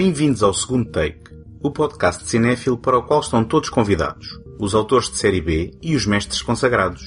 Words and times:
Bem-vindos 0.00 0.44
ao 0.44 0.54
segundo 0.54 0.92
take, 0.92 1.24
o 1.60 1.72
podcast 1.72 2.22
de 2.22 2.30
cinéfilo 2.30 2.78
para 2.78 2.96
o 2.96 3.02
qual 3.02 3.18
estão 3.18 3.42
todos 3.42 3.68
convidados, 3.68 4.28
os 4.56 4.72
autores 4.72 5.10
de 5.10 5.18
série 5.18 5.40
B 5.40 5.72
e 5.82 5.96
os 5.96 6.06
mestres 6.06 6.40
consagrados. 6.40 7.02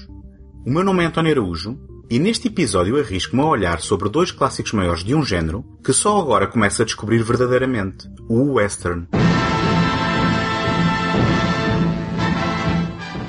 O 0.66 0.70
meu 0.70 0.84
nome 0.84 1.02
é 1.02 1.08
António 1.08 1.32
Araújo 1.32 1.80
e 2.10 2.20
neste 2.20 2.50
episódio 2.50 3.00
arrisco-me 3.00 3.42
a 3.44 3.46
olhar 3.46 3.80
sobre 3.80 4.10
dois 4.10 4.34
clássicos 4.34 4.74
maiores 4.74 5.06
de 5.06 5.16
um 5.16 5.24
género 5.24 5.64
que 5.82 5.94
só 5.94 6.20
agora 6.20 6.48
começo 6.48 6.82
a 6.82 6.86
descobrir 6.86 7.24
verdadeiramente, 7.24 8.10
o 8.28 8.56
western. 8.56 9.08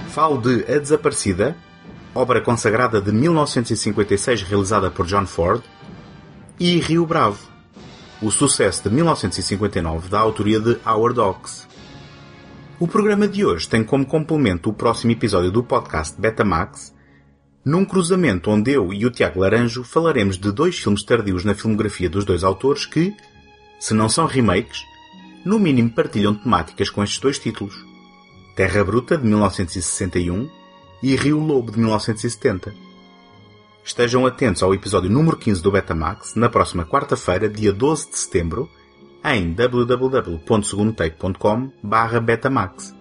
Falo 0.09 0.39
de 0.39 0.65
A 0.65 0.81
Desaparecida, 0.81 1.57
obra 2.13 2.41
consagrada 2.41 3.01
de 3.01 3.13
1956 3.13 4.43
realizada 4.43 4.91
por 4.91 5.07
John 5.07 5.25
Ford, 5.25 5.63
e 6.59 6.81
Rio 6.81 7.07
Bravo, 7.07 7.52
o 8.23 8.31
sucesso 8.31 8.89
de 8.89 8.95
1959 8.95 10.09
da 10.09 10.21
autoria 10.21 10.61
de 10.61 10.79
Howard 10.87 11.19
Hawks. 11.19 11.67
O 12.79 12.87
programa 12.87 13.27
de 13.27 13.45
hoje 13.45 13.69
tem 13.69 13.83
como 13.83 14.07
complemento 14.07 14.71
o 14.71 14.73
próximo 14.73 15.11
episódio 15.11 15.51
do 15.51 15.63
podcast 15.63 16.21
Betamax, 16.21 16.95
num 17.65 17.85
cruzamento 17.85 18.49
onde 18.49 18.71
eu 18.71 18.93
e 18.93 19.05
o 19.05 19.11
Tiago 19.11 19.41
Laranjo 19.41 19.83
falaremos 19.83 20.39
de 20.39 20.53
dois 20.53 20.79
filmes 20.79 21.03
tardios 21.03 21.45
na 21.45 21.55
filmografia 21.55 22.09
dos 22.09 22.25
dois 22.25 22.45
autores 22.45 22.87
que, 22.87 23.13
se 23.81 23.93
não 23.93 24.09
são 24.09 24.27
remakes, 24.27 24.85
no 25.45 25.59
mínimo 25.59 25.91
partilham 25.91 26.35
temáticas 26.35 26.91
com 26.91 27.03
estes 27.03 27.19
dois 27.19 27.41
títulos. 27.41 27.75
Terra 28.55 28.85
Bruta, 28.85 29.19
de 29.19 29.27
1961, 29.27 30.49
e 31.03 31.17
Rio 31.17 31.41
Lobo, 31.41 31.73
de 31.73 31.79
1970. 31.79 32.92
Estejam 33.85 34.25
atentos 34.25 34.63
ao 34.63 34.73
episódio 34.73 35.11
número 35.11 35.37
15 35.37 35.61
do 35.61 35.73
Betamax, 35.73 36.37
na 36.37 36.49
próxima 36.49 36.85
quarta-feira, 36.85 37.49
dia 37.49 37.73
12 37.73 38.11
de 38.11 38.19
setembro, 38.19 38.71
em 39.25 39.53
www.segundotake.com 39.53 41.73
Betamax. 42.23 42.95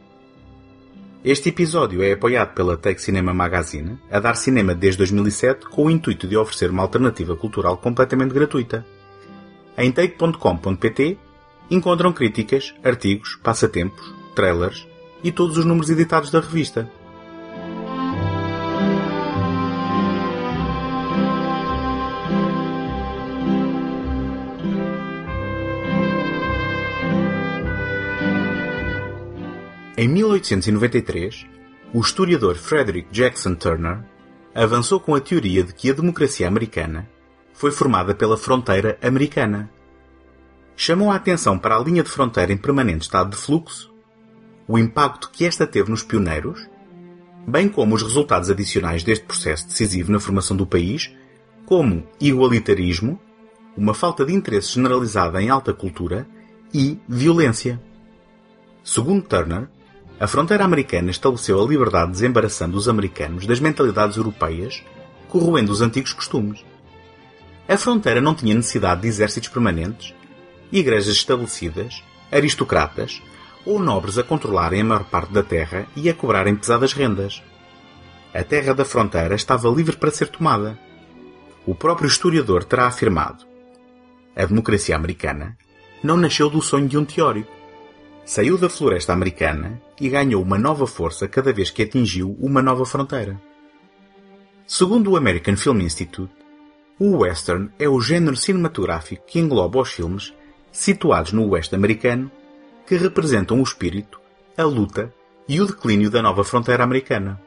Este 1.23 1.49
episódio 1.49 2.01
é 2.01 2.13
apoiado 2.13 2.55
pela 2.55 2.75
Take 2.75 2.99
Cinema 2.99 3.31
Magazine, 3.31 3.99
a 4.09 4.19
dar 4.19 4.33
cinema 4.33 4.73
desde 4.73 4.97
2007 4.97 5.67
com 5.67 5.85
o 5.85 5.91
intuito 5.91 6.27
de 6.27 6.35
oferecer 6.35 6.71
uma 6.71 6.81
alternativa 6.81 7.35
cultural 7.35 7.77
completamente 7.77 8.33
gratuita. 8.33 8.83
Em 9.77 9.91
take.com.pt 9.91 11.19
encontram 11.69 12.11
críticas, 12.11 12.73
artigos, 12.83 13.35
passatempos, 13.43 14.15
trailers, 14.35 14.87
e 15.23 15.31
todos 15.31 15.59
os 15.59 15.65
números 15.65 15.91
editados 15.91 16.31
da 16.31 16.39
revista. 16.39 16.89
Em 30.01 30.07
1893, 30.07 31.45
o 31.93 31.99
historiador 31.99 32.55
Frederick 32.55 33.07
Jackson 33.11 33.53
Turner 33.53 34.03
avançou 34.55 34.99
com 34.99 35.13
a 35.13 35.21
teoria 35.21 35.63
de 35.63 35.75
que 35.75 35.91
a 35.91 35.93
democracia 35.93 36.47
americana 36.47 37.07
foi 37.53 37.69
formada 37.69 38.15
pela 38.15 38.35
fronteira 38.35 38.97
americana. 38.99 39.69
Chamou 40.75 41.11
a 41.11 41.15
atenção 41.17 41.55
para 41.55 41.77
a 41.77 41.83
linha 41.83 42.01
de 42.01 42.09
fronteira 42.09 42.51
em 42.51 42.57
permanente 42.57 43.03
estado 43.03 43.29
de 43.29 43.37
fluxo 43.37 43.93
o 44.67 44.75
impacto 44.75 45.29
que 45.29 45.45
esta 45.45 45.67
teve 45.67 45.91
nos 45.91 46.01
pioneiros, 46.01 46.67
bem 47.47 47.69
como 47.69 47.93
os 47.93 48.01
resultados 48.01 48.49
adicionais 48.49 49.03
deste 49.03 49.25
processo 49.25 49.67
decisivo 49.67 50.11
na 50.11 50.19
formação 50.19 50.57
do 50.57 50.65
país, 50.65 51.15
como 51.63 52.07
igualitarismo, 52.19 53.21
uma 53.77 53.93
falta 53.93 54.25
de 54.25 54.33
interesse 54.33 54.73
generalizada 54.73 55.39
em 55.39 55.51
alta 55.51 55.71
cultura 55.71 56.27
e 56.73 56.99
violência. 57.07 57.79
Segundo 58.83 59.21
Turner, 59.21 59.69
a 60.21 60.27
fronteira 60.27 60.63
americana 60.63 61.09
estabeleceu 61.09 61.59
a 61.59 61.67
liberdade 61.67 62.11
desembaraçando 62.11 62.77
os 62.77 62.87
americanos 62.87 63.47
das 63.47 63.59
mentalidades 63.59 64.17
europeias, 64.17 64.83
corroendo 65.27 65.71
os 65.71 65.81
antigos 65.81 66.13
costumes. 66.13 66.63
A 67.67 67.75
fronteira 67.75 68.21
não 68.21 68.35
tinha 68.35 68.53
necessidade 68.53 69.01
de 69.01 69.07
exércitos 69.07 69.49
permanentes, 69.49 70.13
igrejas 70.71 71.15
estabelecidas, 71.15 72.03
aristocratas, 72.31 73.19
ou 73.65 73.79
nobres 73.79 74.19
a 74.19 74.23
controlarem 74.23 74.81
a 74.81 74.85
maior 74.85 75.05
parte 75.05 75.33
da 75.33 75.41
terra 75.41 75.87
e 75.95 76.07
a 76.07 76.13
cobrarem 76.13 76.55
pesadas 76.55 76.93
rendas. 76.93 77.41
A 78.31 78.43
terra 78.43 78.75
da 78.75 78.85
fronteira 78.85 79.33
estava 79.33 79.69
livre 79.69 79.97
para 79.97 80.11
ser 80.11 80.27
tomada. 80.27 80.77
O 81.65 81.73
próprio 81.73 82.07
historiador 82.07 82.63
terá 82.63 82.85
afirmado: 82.85 83.43
a 84.35 84.45
democracia 84.45 84.95
americana 84.95 85.57
não 86.03 86.15
nasceu 86.15 86.47
do 86.47 86.61
sonho 86.61 86.87
de 86.87 86.95
um 86.95 87.05
teórico. 87.05 87.60
Saiu 88.25 88.57
da 88.57 88.69
floresta 88.69 89.13
americana 89.13 89.81
e 89.99 90.07
ganhou 90.07 90.41
uma 90.41 90.57
nova 90.57 90.85
força 90.85 91.27
cada 91.27 91.51
vez 91.51 91.69
que 91.69 91.83
atingiu 91.83 92.37
uma 92.39 92.61
nova 92.61 92.85
fronteira. 92.85 93.41
Segundo 94.65 95.11
o 95.11 95.17
American 95.17 95.57
Film 95.57 95.81
Institute, 95.81 96.33
o 96.99 97.17
western 97.17 97.69
é 97.79 97.89
o 97.89 97.99
género 97.99 98.37
cinematográfico 98.37 99.25
que 99.25 99.39
engloba 99.39 99.79
os 99.79 99.91
filmes 99.91 100.33
situados 100.71 101.33
no 101.33 101.49
oeste 101.49 101.75
americano 101.75 102.31
que 102.85 102.95
representam 102.95 103.59
o 103.59 103.63
espírito, 103.63 104.21
a 104.57 104.63
luta 104.63 105.13
e 105.47 105.59
o 105.59 105.65
declínio 105.65 106.09
da 106.09 106.21
nova 106.21 106.43
fronteira 106.43 106.83
americana. 106.83 107.41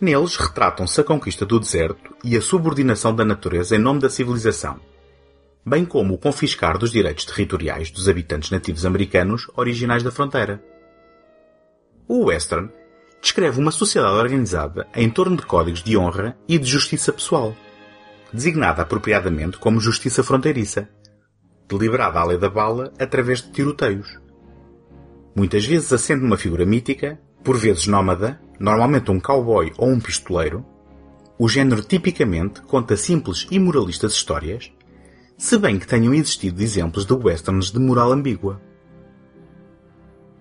Neles 0.00 0.36
retratam-se 0.36 1.00
a 1.00 1.04
conquista 1.04 1.46
do 1.46 1.58
deserto 1.58 2.14
e 2.22 2.36
a 2.36 2.42
subordinação 2.42 3.14
da 3.14 3.24
natureza 3.24 3.74
em 3.74 3.78
nome 3.78 4.00
da 4.00 4.10
civilização, 4.10 4.78
bem 5.64 5.84
como 5.84 6.14
o 6.14 6.18
confiscar 6.18 6.78
dos 6.78 6.90
direitos 6.90 7.24
territoriais 7.24 7.90
dos 7.90 8.08
habitantes 8.08 8.50
nativos 8.50 8.84
americanos 8.84 9.50
originais 9.56 10.02
da 10.02 10.10
fronteira. 10.10 10.62
O 12.08 12.24
western 12.26 12.70
descreve 13.20 13.60
uma 13.60 13.70
sociedade 13.70 14.16
organizada 14.16 14.86
em 14.94 15.08
torno 15.08 15.36
de 15.36 15.46
códigos 15.46 15.82
de 15.82 15.96
honra 15.96 16.36
e 16.48 16.58
de 16.58 16.68
justiça 16.68 17.12
pessoal, 17.12 17.56
designada 18.32 18.82
apropriadamente 18.82 19.58
como 19.58 19.80
justiça 19.80 20.24
fronteiriça, 20.24 20.88
deliberada 21.68 22.18
à 22.18 22.24
lei 22.24 22.38
da 22.38 22.50
bala 22.50 22.92
através 22.98 23.40
de 23.40 23.52
tiroteios 23.52 24.22
muitas 25.34 25.64
vezes 25.64 25.92
assente 25.92 26.22
numa 26.22 26.36
figura 26.36 26.64
mítica, 26.64 27.18
por 27.42 27.56
vezes 27.56 27.86
nómada, 27.86 28.40
normalmente 28.58 29.10
um 29.10 29.18
cowboy 29.18 29.72
ou 29.76 29.88
um 29.88 30.00
pistoleiro, 30.00 30.64
o 31.38 31.48
género 31.48 31.82
tipicamente 31.82 32.60
conta 32.62 32.96
simples 32.96 33.46
e 33.50 33.58
moralistas 33.58 34.12
histórias, 34.12 34.70
se 35.36 35.58
bem 35.58 35.78
que 35.78 35.86
tenham 35.86 36.14
existido 36.14 36.62
exemplos 36.62 37.04
de 37.04 37.12
westerns 37.14 37.70
de 37.70 37.78
moral 37.78 38.12
ambígua. 38.12 38.60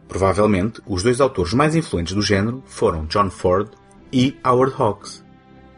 Provavelmente, 0.07 0.81
os 0.85 1.03
dois 1.03 1.21
autores 1.21 1.53
mais 1.53 1.75
influentes 1.75 2.13
do 2.13 2.21
género 2.21 2.61
foram 2.65 3.05
John 3.05 3.29
Ford 3.29 3.69
e 4.11 4.37
Howard 4.45 4.75
Hawks, 4.77 5.23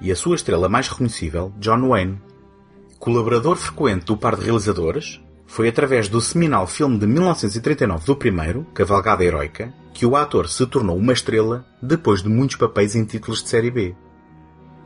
e 0.01 0.11
a 0.11 0.15
sua 0.15 0.35
estrela 0.35 0.67
mais 0.67 0.87
reconhecível, 0.87 1.53
John 1.59 1.87
Wayne. 1.87 2.21
Colaborador 2.99 3.55
frequente 3.55 4.05
do 4.05 4.17
par 4.17 4.35
de 4.35 4.45
realizadores, 4.45 5.21
foi 5.45 5.67
através 5.67 6.09
do 6.09 6.19
seminal 6.19 6.65
filme 6.65 6.97
de 6.97 7.05
1939 7.05 8.05
do 8.05 8.15
primeiro, 8.15 8.65
Cavalgada 8.73 9.23
Heroica, 9.23 9.71
que 9.93 10.05
o 10.05 10.15
ator 10.15 10.49
se 10.49 10.65
tornou 10.65 10.97
uma 10.97 11.13
estrela 11.13 11.63
depois 11.79 12.23
de 12.23 12.29
muitos 12.29 12.55
papéis 12.55 12.95
em 12.95 13.05
títulos 13.05 13.43
de 13.43 13.49
série 13.49 13.69
B. 13.69 13.95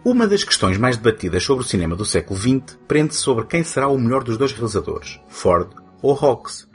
Uma 0.10 0.26
das 0.26 0.42
questões 0.42 0.78
mais 0.78 0.96
debatidas 0.96 1.44
sobre 1.44 1.66
o 1.66 1.68
cinema 1.68 1.94
do 1.94 2.06
século 2.06 2.40
XX 2.40 2.80
prende-se 2.88 3.20
sobre 3.20 3.44
quem 3.44 3.62
será 3.62 3.90
o 3.90 4.00
melhor 4.00 4.24
dos 4.24 4.38
dois 4.38 4.54
realizadores, 4.54 5.20
Ford 5.28 5.68
ou 6.02 6.14
Hawks. 6.18 6.66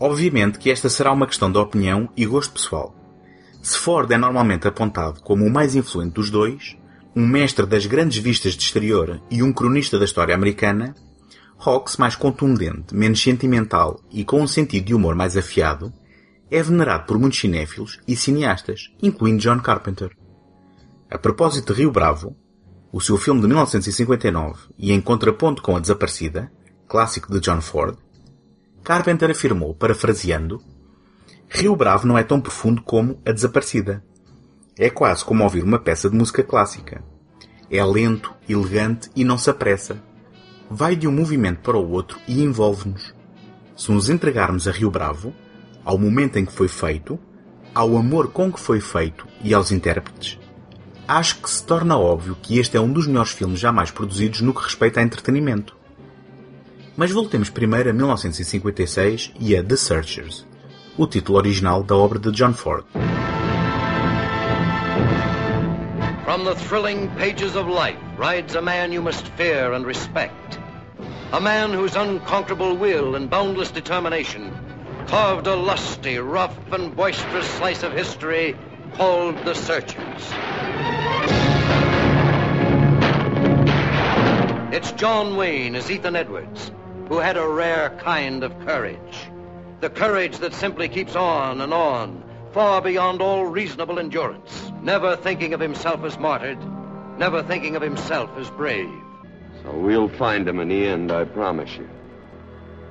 Obviamente 0.00 0.58
que 0.58 0.68
esta 0.68 0.88
será 0.88 1.12
uma 1.12 1.28
questão 1.28 1.52
de 1.52 1.56
opinião 1.56 2.08
e 2.16 2.26
gosto 2.26 2.54
pessoal. 2.54 2.92
Se 3.62 3.78
Ford 3.78 4.10
é 4.10 4.18
normalmente 4.18 4.66
apontado 4.66 5.20
como 5.20 5.44
o 5.44 5.50
mais 5.52 5.76
influente 5.76 6.14
dos 6.14 6.30
dois, 6.30 6.76
um 7.14 7.24
mestre 7.24 7.64
das 7.64 7.86
grandes 7.86 8.18
vistas 8.18 8.54
de 8.54 8.64
exterior 8.64 9.22
e 9.30 9.40
um 9.40 9.52
cronista 9.52 9.96
da 9.96 10.04
história 10.04 10.34
americana, 10.34 10.96
Hawks, 11.60 11.96
mais 11.96 12.16
contundente, 12.16 12.92
menos 12.92 13.22
sentimental 13.22 14.00
e 14.10 14.24
com 14.24 14.42
um 14.42 14.48
sentido 14.48 14.84
de 14.84 14.94
humor 14.96 15.14
mais 15.14 15.36
afiado, 15.36 15.92
é 16.50 16.60
venerado 16.60 17.06
por 17.06 17.20
muitos 17.20 17.38
cinéfilos 17.38 18.00
e 18.08 18.16
cineastas, 18.16 18.92
incluindo 19.00 19.42
John 19.42 19.60
Carpenter. 19.60 20.10
A 21.08 21.16
propósito 21.16 21.72
de 21.72 21.82
Rio 21.82 21.92
Bravo, 21.92 22.36
o 22.90 23.00
seu 23.00 23.18
filme 23.18 23.40
de 23.40 23.46
1959 23.46 24.68
e 24.78 24.92
em 24.92 25.00
contraponto 25.00 25.62
com 25.62 25.76
A 25.76 25.80
Desaparecida, 25.80 26.50
clássico 26.86 27.32
de 27.32 27.40
John 27.40 27.60
Ford, 27.60 27.96
Carpenter 28.82 29.30
afirmou, 29.30 29.74
parafraseando, 29.74 30.62
Rio 31.48 31.76
Bravo 31.76 32.06
não 32.06 32.16
é 32.16 32.22
tão 32.22 32.40
profundo 32.40 32.82
como 32.82 33.20
A 33.26 33.32
Desaparecida. 33.32 34.02
É 34.78 34.88
quase 34.88 35.24
como 35.24 35.44
ouvir 35.44 35.62
uma 35.62 35.78
peça 35.78 36.08
de 36.08 36.16
música 36.16 36.42
clássica. 36.42 37.02
É 37.70 37.84
lento, 37.84 38.32
elegante 38.48 39.10
e 39.14 39.24
não 39.24 39.36
se 39.36 39.50
apressa, 39.50 40.02
vai 40.70 40.96
de 40.96 41.06
um 41.06 41.12
movimento 41.12 41.60
para 41.60 41.76
o 41.76 41.90
outro 41.90 42.18
e 42.26 42.42
envolve-nos. 42.42 43.14
Se 43.76 43.92
nos 43.92 44.08
entregarmos 44.08 44.66
a 44.66 44.72
Rio 44.72 44.90
Bravo, 44.90 45.34
ao 45.84 45.98
momento 45.98 46.38
em 46.38 46.46
que 46.46 46.52
foi 46.52 46.68
feito, 46.68 47.18
ao 47.74 47.96
amor 47.96 48.28
com 48.28 48.50
que 48.50 48.58
foi 48.58 48.80
feito 48.80 49.26
e 49.42 49.52
aos 49.52 49.70
intérpretes, 49.70 50.38
acho 51.08 51.36
que 51.36 51.48
se 51.48 51.64
torna 51.64 51.96
óbvio 51.96 52.36
que 52.40 52.58
este 52.58 52.76
é 52.76 52.80
um 52.80 52.92
dos 52.92 53.06
melhores 53.06 53.32
filmes 53.32 53.58
jamais 53.58 53.90
produzidos 53.90 54.42
no 54.42 54.52
que 54.52 54.62
respeita 54.62 55.00
a 55.00 55.02
entretenimento. 55.02 55.74
Mas 56.94 57.10
voltemos 57.10 57.48
primeiro 57.48 57.88
a 57.88 57.92
1956 57.94 59.32
e 59.40 59.56
a 59.56 59.64
The 59.64 59.76
Searchers, 59.76 60.46
o 60.98 61.06
título 61.06 61.38
original 61.38 61.82
da 61.82 61.96
obra 61.96 62.18
de 62.18 62.30
John 62.30 62.52
Ford. 62.52 62.84
From 66.24 66.44
the 66.44 66.54
thrilling 66.68 67.08
pages 67.16 67.56
of 67.56 67.68
life 67.68 67.98
rides 68.18 68.54
a 68.54 68.60
man 68.60 68.92
you 68.92 69.02
must 69.02 69.26
fear 69.28 69.72
and 69.72 69.86
respect. 69.86 70.58
A 71.32 71.40
man 71.40 71.72
whose 71.72 71.96
unconquerable 71.96 72.76
will 72.76 73.16
and 73.16 73.30
boundless 73.30 73.70
determination 73.70 74.52
carved 75.06 75.46
a 75.46 75.56
lusty, 75.56 76.18
rough, 76.18 76.56
and 76.70 76.94
boisterous 76.94 77.48
slice 77.56 77.82
of 77.82 77.92
history 77.94 78.54
called 78.94 79.36
The 79.44 79.54
Searchers. 79.54 80.57
It's 84.70 84.92
John 84.92 85.36
Wayne 85.36 85.74
as 85.76 85.90
Ethan 85.90 86.14
Edwards, 86.14 86.70
who 87.08 87.18
had 87.18 87.38
a 87.38 87.48
rare 87.48 87.88
kind 88.00 88.44
of 88.44 88.52
courage. 88.66 89.16
The 89.80 89.88
courage 89.88 90.36
that 90.40 90.52
simply 90.52 90.90
keeps 90.90 91.16
on 91.16 91.62
and 91.62 91.72
on, 91.72 92.22
far 92.52 92.82
beyond 92.82 93.22
all 93.22 93.46
reasonable 93.46 93.98
endurance, 93.98 94.70
never 94.82 95.16
thinking 95.16 95.54
of 95.54 95.60
himself 95.60 96.04
as 96.04 96.18
martyred, 96.18 96.58
never 97.16 97.42
thinking 97.42 97.76
of 97.76 97.82
himself 97.82 98.28
as 98.36 98.50
brave. 98.50 98.92
So 99.62 99.72
we'll 99.72 100.10
find 100.10 100.46
him 100.46 100.60
in 100.60 100.68
the 100.68 100.86
end, 100.86 101.10
I 101.12 101.24
promise 101.24 101.74
you. 101.74 101.88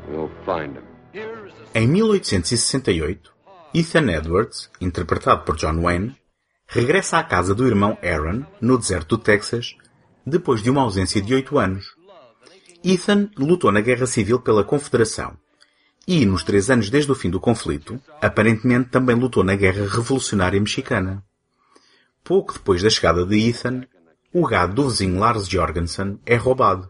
We'll 0.09 0.31
find 0.47 0.77
him. 0.77 0.87
Here's 1.13 1.53
the 1.53 1.79
Em 1.79 1.93
1868, 1.93 3.29
Ethan 3.73 4.09
Edwards, 4.09 4.71
interpretado 4.81 5.45
por 5.45 5.55
John 5.55 5.83
Wayne, 5.83 6.15
regressa 6.67 7.19
à 7.19 7.23
casa 7.23 7.53
do 7.53 7.67
irmão 7.67 7.99
Aaron, 8.01 8.47
no 8.59 8.79
deserto 8.79 9.17
do 9.17 9.23
Texas, 9.23 9.75
depois 10.27 10.61
de 10.61 10.69
uma 10.69 10.81
ausência 10.81 11.21
de 11.21 11.33
oito 11.33 11.57
anos. 11.57 11.95
Ethan 12.83 13.29
lutou 13.37 13.71
na 13.71 13.79
Guerra 13.79 14.05
Civil 14.05 14.41
pela 14.41 14.63
Confederação 14.63 15.37
e, 16.05 16.25
nos 16.25 16.43
três 16.43 16.69
anos 16.69 16.89
desde 16.89 17.11
o 17.11 17.15
fim 17.15 17.29
do 17.29 17.39
conflito, 17.39 17.99
aparentemente 18.21 18.89
também 18.89 19.15
lutou 19.15 19.43
na 19.43 19.55
Guerra 19.55 19.87
Revolucionária 19.87 20.59
Mexicana. 20.59 21.23
Pouco 22.23 22.53
depois 22.53 22.83
da 22.83 22.89
chegada 22.89 23.25
de 23.25 23.49
Ethan, 23.49 23.83
o 24.33 24.45
gado 24.45 24.73
do 24.73 24.89
vizinho 24.89 25.17
Lars 25.17 25.47
Jorgensen 25.47 26.19
é 26.25 26.35
roubado. 26.35 26.89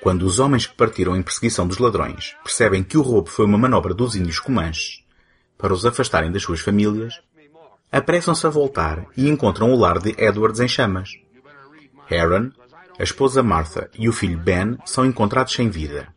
Quando 0.00 0.22
os 0.22 0.38
homens 0.38 0.66
que 0.66 0.74
partiram 0.74 1.14
em 1.16 1.22
perseguição 1.22 1.66
dos 1.66 1.78
ladrões 1.78 2.34
percebem 2.42 2.82
que 2.82 2.96
o 2.96 3.02
roubo 3.02 3.28
foi 3.28 3.44
uma 3.44 3.58
manobra 3.58 3.92
dos 3.92 4.16
índios 4.16 4.40
comanches 4.40 5.04
para 5.58 5.72
os 5.72 5.84
afastarem 5.84 6.32
das 6.32 6.42
suas 6.42 6.60
famílias, 6.60 7.20
apressam-se 7.92 8.46
a 8.46 8.50
voltar 8.50 9.06
e 9.16 9.28
encontram 9.28 9.70
o 9.72 9.78
lar 9.78 9.98
de 9.98 10.14
Edwards 10.16 10.60
em 10.60 10.68
chamas. 10.68 11.10
Aaron, 12.10 12.50
a 12.98 13.02
esposa 13.02 13.42
Martha 13.42 13.90
e 13.98 14.08
o 14.08 14.12
filho 14.12 14.38
Ben 14.38 14.76
são 14.84 15.04
encontrados 15.04 15.52
sem 15.52 15.68
vida. 15.68 16.08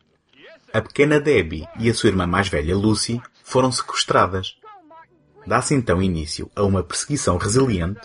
A 0.72 0.80
pequena 0.80 1.20
Debbie 1.20 1.68
e 1.78 1.88
a 1.88 1.94
sua 1.94 2.08
irmã 2.08 2.26
mais 2.26 2.48
velha 2.48 2.76
Lucy 2.76 3.20
foram 3.44 3.70
sequestradas. 3.70 4.56
Dá-se 5.46 5.74
então 5.74 6.02
início 6.02 6.50
a 6.56 6.62
uma 6.62 6.82
perseguição 6.82 7.36
resiliente 7.36 8.00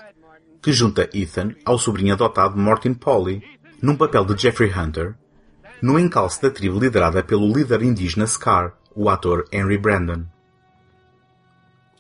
que 0.62 0.74
junta 0.74 1.10
Ethan 1.14 1.56
ao 1.64 1.78
sobrinho 1.78 2.14
adotado 2.14 2.58
Morton 2.58 2.94
Polly, 2.94 3.42
num 3.82 3.96
papel 3.96 4.26
de 4.26 4.42
Jeffrey 4.42 4.72
Hunter, 4.72 5.16
no 5.82 5.98
encalço 5.98 6.42
da 6.42 6.50
tribo 6.50 6.80
liderada 6.80 7.24
pelo 7.24 7.52
líder 7.52 7.84
indígena 7.84 8.28
Scar, 8.28 8.74
o 8.96 9.10
ator 9.10 9.46
Henry 9.52 9.78
Brandon. 9.78 10.26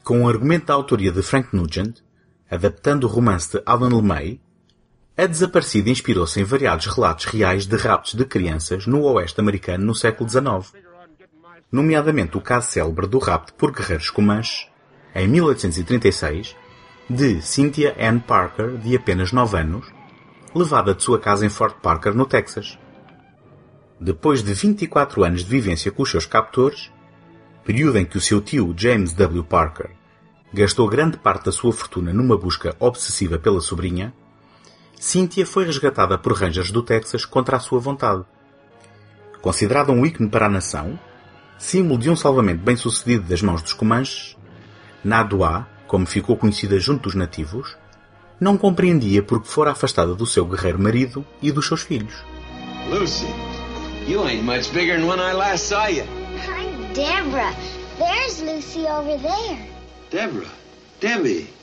Com 0.04 0.24
o 0.24 0.30
argumento 0.30 0.66
da 0.66 0.74
autoria 0.74 1.12
de 1.12 1.22
Frank 1.22 1.56
Nugent, 1.56 2.00
adaptando 2.50 3.06
o 3.06 3.10
romance 3.10 3.52
de 3.52 3.64
Alan 3.66 3.96
LeMay, 3.96 4.42
a 5.18 5.26
desaparecida 5.26 5.90
inspirou-se 5.90 6.40
em 6.40 6.44
variados 6.44 6.86
relatos 6.86 7.26
reais 7.26 7.66
de 7.66 7.76
raptos 7.76 8.14
de 8.14 8.24
crianças 8.24 8.86
no 8.86 9.02
oeste 9.02 9.42
americano 9.42 9.84
no 9.84 9.96
século 9.96 10.30
XIX, 10.30 10.72
nomeadamente 11.72 12.38
o 12.38 12.42
caso 12.42 12.68
célebre 12.68 13.08
do 13.08 13.18
rapto 13.18 13.56
por 13.56 13.72
guerreiros 13.72 14.12
comanches, 14.12 14.68
em 15.16 15.28
1836, 15.28 16.56
de 17.10 17.42
Cynthia 17.42 17.96
Ann 18.00 18.20
Parker, 18.20 18.78
de 18.78 18.96
apenas 18.96 19.32
9 19.32 19.58
anos, 19.58 19.88
levada 20.54 20.94
de 20.94 21.02
sua 21.02 21.20
casa 21.20 21.46
em 21.46 21.50
Fort 21.50 21.78
Parker, 21.82 22.14
no 22.14 22.26
Texas. 22.26 22.78
Depois 24.00 24.44
de 24.44 24.54
24 24.54 25.24
anos 25.24 25.44
de 25.44 25.50
vivência 25.50 25.92
com 25.92 26.04
os 26.04 26.12
seus 26.12 26.28
captores, 26.28 26.92
período 27.66 27.98
em 27.98 28.06
que 28.06 28.18
o 28.18 28.22
seu 28.22 28.40
tio 28.40 28.72
James 28.78 29.14
W. 29.14 29.44
Parker 29.44 29.90
gastou 30.54 30.88
grande 30.88 31.18
parte 31.18 31.46
da 31.46 31.52
sua 31.52 31.74
fortuna 31.74 32.14
numa 32.14 32.38
busca 32.38 32.76
obsessiva 32.80 33.40
pela 33.40 33.60
sobrinha, 33.60 34.14
Cynthia 35.00 35.46
foi 35.46 35.66
resgatada 35.66 36.18
por 36.18 36.34
rangers 36.34 36.72
do 36.72 36.82
Texas 36.82 37.24
contra 37.24 37.58
a 37.58 37.60
sua 37.60 37.80
vontade. 37.80 38.24
Considerada 39.42 39.92
um 39.92 40.06
ícone 40.06 40.30
para 40.30 40.48
a 40.48 40.50
nação, 40.50 41.00
símbolo 41.58 42.00
de 42.00 42.10
um 42.10 42.16
salvamento 42.16 42.64
bem-sucedido 42.64 43.24
das 43.28 43.42
mãos 43.42 43.62
dos 43.62 43.74
Comanches, 43.74 44.36
Nadua, 45.04 45.68
como 45.88 46.06
ficou 46.06 46.36
conhecida 46.36 46.80
junto 46.80 47.04
dos 47.04 47.16
nativos, 47.16 47.78
não 48.40 48.58
compreendia 48.58 49.22
porque 49.22 49.48
fora 49.48 49.72
afastada 49.72 50.14
do 50.14 50.26
seu 50.26 50.46
guerreiro 50.46 50.80
marido 50.80 51.26
e 51.42 51.52
dos 51.52 51.68
seus 51.68 51.82
filhos. 51.82 52.14
Lucy, 52.90 53.28
you 54.08 54.24
ain't 54.26 54.44
much 54.44 54.72
bigger 54.74 55.00
than 55.00 55.08
when 55.08 55.20
I 55.20 55.34
last 55.34 55.68
saw 55.68 55.88
you. 55.88 56.04
I'm 56.48 56.94
Deborah. 56.94 57.56
There's 57.98 58.42
Lucy 58.42 58.88
over 58.88 59.18
there. 59.22 59.68
Deborah, 60.10 60.52
Debbie. 61.00 61.57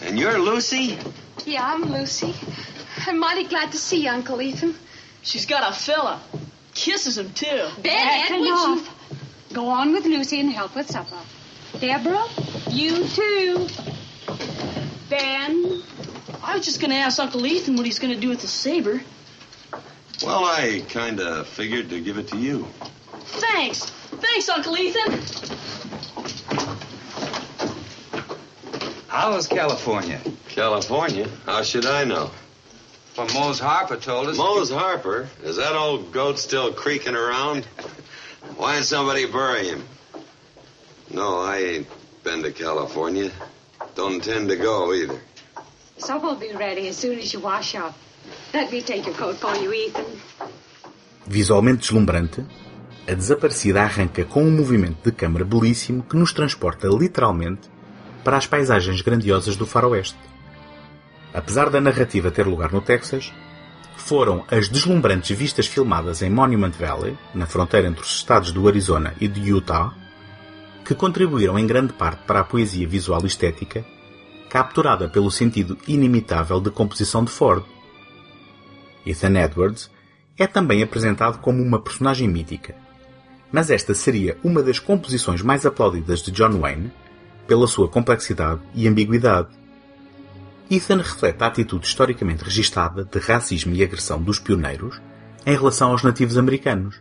And 0.00 0.18
you're 0.18 0.38
Lucy? 0.38 0.98
Yeah, 1.44 1.64
I'm 1.66 1.82
Lucy. 1.92 2.34
I'm 3.06 3.18
mighty 3.18 3.44
glad 3.44 3.72
to 3.72 3.78
see 3.78 4.04
you, 4.04 4.10
Uncle 4.10 4.40
Ethan. 4.40 4.74
She's 5.22 5.46
got 5.46 5.68
a 5.70 5.74
fella. 5.74 6.20
Kisses 6.74 7.18
him, 7.18 7.32
too. 7.32 7.68
Ben, 7.82 7.82
Backing 7.84 8.40
would 8.40 8.46
you- 8.48 8.86
Go 9.52 9.68
on 9.68 9.92
with 9.92 10.06
Lucy 10.06 10.40
and 10.40 10.50
help 10.50 10.74
with 10.74 10.90
supper. 10.90 11.18
Deborah, 11.78 12.24
you 12.70 13.06
too. 13.06 13.68
Ben, 15.10 15.82
I 16.42 16.56
was 16.56 16.64
just 16.64 16.80
going 16.80 16.90
to 16.90 16.96
ask 16.96 17.18
Uncle 17.18 17.44
Ethan 17.44 17.76
what 17.76 17.84
he's 17.84 17.98
going 17.98 18.14
to 18.14 18.20
do 18.20 18.28
with 18.28 18.40
the 18.40 18.46
saber. 18.46 19.02
Well, 20.24 20.44
I 20.44 20.82
kind 20.88 21.20
of 21.20 21.46
figured 21.48 21.90
to 21.90 22.00
give 22.00 22.16
it 22.16 22.28
to 22.28 22.38
you. 22.38 22.66
Thanks. 23.24 23.84
Thanks, 23.84 24.48
Uncle 24.48 24.76
Ethan. 24.76 25.81
How 29.12 29.34
was 29.34 29.46
California? 29.46 30.22
California? 30.48 31.28
How 31.44 31.62
should 31.62 31.84
I 31.84 32.04
know? 32.04 32.30
Well, 33.14 33.26
Mose 33.34 33.58
Harper 33.60 33.98
told 33.98 34.28
us. 34.28 34.38
Mose 34.38 34.70
Harper? 34.70 35.28
Is 35.44 35.56
that 35.56 35.74
old 35.76 36.12
goat 36.12 36.38
still 36.38 36.72
creaking 36.72 37.14
around? 37.14 37.66
Why 38.56 38.72
didn't 38.72 38.86
somebody 38.86 39.26
bury 39.26 39.68
him? 39.68 39.84
No, 41.10 41.42
I 41.42 41.58
ain't 41.58 41.86
been 42.24 42.42
to 42.42 42.52
California. 42.52 43.30
Don't 43.94 44.14
intend 44.14 44.48
to 44.48 44.56
go 44.56 44.94
either. 44.94 45.20
supper 45.98 46.28
will 46.28 46.36
be 46.36 46.54
ready 46.54 46.88
as 46.88 46.96
soon 46.96 47.18
as 47.18 47.34
you 47.34 47.40
wash 47.40 47.74
up. 47.74 47.94
Let 48.54 48.72
me 48.72 48.80
take 48.80 49.04
your 49.04 49.14
coat 49.14 49.36
for 49.36 49.54
you, 49.56 49.74
Ethan. 49.74 50.06
Visualmente 51.26 51.80
deslumbrante, 51.80 52.46
a 53.06 53.14
desaparecida 53.14 53.82
arranca 53.82 54.24
com 54.24 54.42
um 54.42 54.50
movimento 54.50 55.04
de 55.04 55.12
câmara 55.12 55.44
belíssimo 55.44 56.02
que 56.02 56.16
nos 56.16 56.32
transporta 56.32 56.88
literalmente 56.88 57.71
para 58.24 58.36
as 58.36 58.46
paisagens 58.46 59.00
grandiosas 59.00 59.56
do 59.56 59.66
faroeste. 59.66 60.18
Apesar 61.34 61.70
da 61.70 61.80
narrativa 61.80 62.30
ter 62.30 62.46
lugar 62.46 62.72
no 62.72 62.80
Texas, 62.80 63.32
foram 63.96 64.44
as 64.50 64.68
deslumbrantes 64.68 65.36
vistas 65.36 65.66
filmadas 65.66 66.22
em 66.22 66.30
Monument 66.30 66.72
Valley, 66.72 67.16
na 67.34 67.46
fronteira 67.46 67.88
entre 67.88 68.02
os 68.02 68.14
estados 68.16 68.52
do 68.52 68.66
Arizona 68.66 69.14
e 69.20 69.28
de 69.28 69.40
Utah, 69.40 69.94
que 70.84 70.94
contribuíram 70.94 71.58
em 71.58 71.66
grande 71.66 71.92
parte 71.92 72.22
para 72.24 72.40
a 72.40 72.44
poesia 72.44 72.86
visual 72.86 73.20
e 73.22 73.26
estética, 73.26 73.84
capturada 74.50 75.08
pelo 75.08 75.30
sentido 75.30 75.78
inimitável 75.86 76.60
de 76.60 76.70
composição 76.70 77.24
de 77.24 77.30
Ford. 77.30 77.64
Ethan 79.06 79.38
Edwards 79.38 79.90
é 80.36 80.46
também 80.46 80.82
apresentado 80.82 81.38
como 81.38 81.62
uma 81.62 81.80
personagem 81.80 82.28
mítica, 82.28 82.74
mas 83.50 83.70
esta 83.70 83.94
seria 83.94 84.36
uma 84.42 84.62
das 84.62 84.78
composições 84.78 85.42
mais 85.42 85.64
aplaudidas 85.64 86.20
de 86.20 86.30
John 86.30 86.58
Wayne 86.58 86.90
pela 87.46 87.66
sua 87.66 87.88
complexidade 87.88 88.60
e 88.74 88.86
ambiguidade. 88.88 89.48
Ethan 90.70 90.98
reflete 90.98 91.42
a 91.42 91.46
atitude 91.46 91.86
historicamente 91.86 92.44
registada 92.44 93.04
de 93.04 93.18
racismo 93.18 93.74
e 93.74 93.82
agressão 93.82 94.22
dos 94.22 94.38
pioneiros 94.38 95.00
em 95.44 95.54
relação 95.54 95.90
aos 95.90 96.02
nativos 96.02 96.38
americanos. 96.38 97.00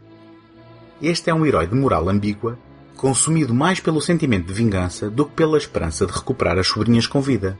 Este 1.01 1.29
é 1.29 1.33
um 1.33 1.45
herói 1.45 1.67
de 1.67 1.75
moral 1.75 2.09
ambígua, 2.09 2.59
consumido 2.95 3.53
mais 3.53 3.79
pelo 3.79 4.01
sentimento 4.01 4.47
de 4.47 4.53
vingança 4.53 5.09
do 5.09 5.25
que 5.25 5.31
pela 5.31 5.57
esperança 5.57 6.05
de 6.05 6.11
recuperar 6.11 6.59
as 6.59 6.67
sobrinhas 6.67 7.07
com 7.07 7.21
vida. 7.21 7.57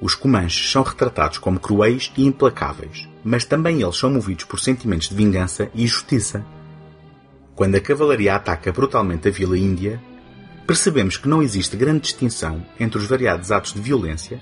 Os 0.00 0.14
Comanches 0.14 0.70
são 0.70 0.82
retratados 0.82 1.38
como 1.38 1.58
cruéis 1.58 2.12
e 2.16 2.26
implacáveis, 2.26 3.08
mas 3.24 3.44
também 3.44 3.80
eles 3.80 3.96
são 3.96 4.10
movidos 4.10 4.44
por 4.44 4.60
sentimentos 4.60 5.08
de 5.08 5.14
vingança 5.14 5.70
e 5.74 5.86
justiça. 5.86 6.44
Quando 7.54 7.76
a 7.76 7.80
cavalaria 7.80 8.34
ataca 8.34 8.72
brutalmente 8.72 9.28
a 9.28 9.30
Vila 9.30 9.56
Índia, 9.56 10.00
percebemos 10.66 11.16
que 11.16 11.28
não 11.28 11.42
existe 11.42 11.76
grande 11.76 12.02
distinção 12.02 12.64
entre 12.78 12.98
os 12.98 13.06
variados 13.06 13.50
atos 13.52 13.72
de 13.72 13.80
violência, 13.80 14.40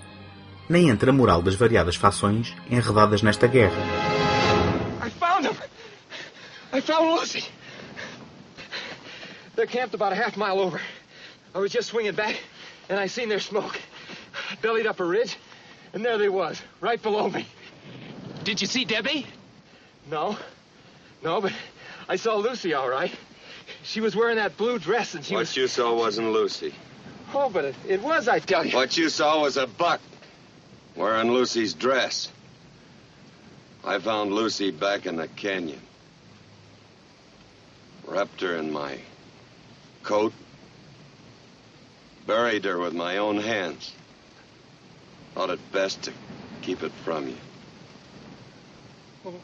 nem 0.68 0.88
entre 0.88 1.10
a 1.10 1.12
moral 1.12 1.42
das 1.42 1.54
variadas 1.54 1.96
fações 1.96 2.54
enredadas 2.70 3.22
nesta 3.22 3.46
guerra. 3.46 3.76
I 5.04 5.10
found 5.10 5.46
him. 5.46 5.56
I 6.72 6.80
found 6.80 7.20
Lucy. 7.20 7.44
They're 9.54 9.66
camped 9.66 9.94
about 9.94 10.12
a 10.12 10.16
half 10.16 10.36
mile 10.36 10.58
over. 10.60 10.80
I 11.54 11.58
was 11.58 11.70
just 11.70 11.88
swinging 11.88 12.14
back, 12.14 12.36
and 12.88 12.98
I 12.98 13.08
seen 13.08 13.28
their 13.28 13.40
smoke. 13.40 13.78
I 14.50 14.56
bellied 14.62 14.86
up 14.86 15.00
a 15.00 15.04
ridge, 15.04 15.36
and 15.92 16.02
there 16.02 16.16
they 16.16 16.30
was, 16.30 16.62
right 16.80 17.02
below 17.02 17.28
me. 17.28 17.46
Did 18.44 18.60
you 18.60 18.66
see 18.66 18.84
Debbie? 18.84 19.26
No. 20.10 20.36
No, 21.22 21.40
but 21.40 21.52
I 22.08 22.16
saw 22.16 22.36
Lucy 22.36 22.72
all 22.74 22.88
right. 22.88 23.12
She 23.82 24.00
was 24.00 24.14
wearing 24.14 24.36
that 24.36 24.56
blue 24.56 24.78
dress, 24.78 25.14
and 25.14 25.24
she 25.24 25.34
what 25.34 25.40
was... 25.40 25.56
you 25.56 25.66
saw 25.66 25.94
wasn't 25.94 26.32
Lucy. 26.32 26.74
Oh, 27.34 27.50
but 27.50 27.64
it, 27.64 27.74
it 27.88 28.02
was, 28.02 28.28
I 28.28 28.38
tell 28.38 28.64
you. 28.64 28.76
What 28.76 28.96
you 28.96 29.08
saw 29.08 29.42
was 29.42 29.56
a 29.56 29.66
buck 29.66 30.00
wearing 30.94 31.32
Lucy's 31.32 31.74
dress. 31.74 32.30
I 33.84 33.98
found 33.98 34.32
Lucy 34.32 34.70
back 34.70 35.06
in 35.06 35.16
the 35.16 35.28
canyon. 35.28 35.80
Wrapped 38.06 38.40
her 38.42 38.56
in 38.56 38.70
my 38.72 38.98
coat. 40.02 40.32
Buried 42.26 42.64
her 42.64 42.78
with 42.78 42.92
my 42.92 43.16
own 43.16 43.38
hands. 43.38 43.92
Thought 45.34 45.50
it 45.50 45.72
best 45.72 46.02
to 46.02 46.12
keep 46.60 46.82
it 46.82 46.92
from 47.04 47.28
you. 47.28 47.36
Oh. 49.26 49.34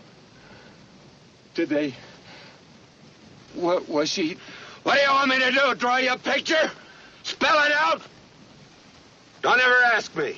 Did 1.55 1.71
they... 1.71 1.95
What 3.55 3.89
was 3.89 4.09
she... 4.11 4.37
What 4.83 4.97
do 4.97 5.01
you 5.01 5.13
want 5.13 5.29
me 5.29 5.39
to 5.39 5.51
do? 5.51 5.75
Draw 5.75 5.97
you 5.99 6.13
a 6.13 6.19
picture? 6.19 6.71
Spell 7.23 7.59
it 7.67 7.73
out? 7.73 8.03
Don't 9.43 9.61
ever 9.61 9.97
ask 9.97 10.15
me. 10.17 10.37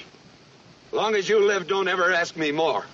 Long 0.93 1.15
as 1.15 1.29
you 1.29 1.47
live, 1.47 1.67
don't 1.67 1.89
ever 1.89 2.13
ask 2.13 2.37
me 2.37 2.53
more. 2.53 2.85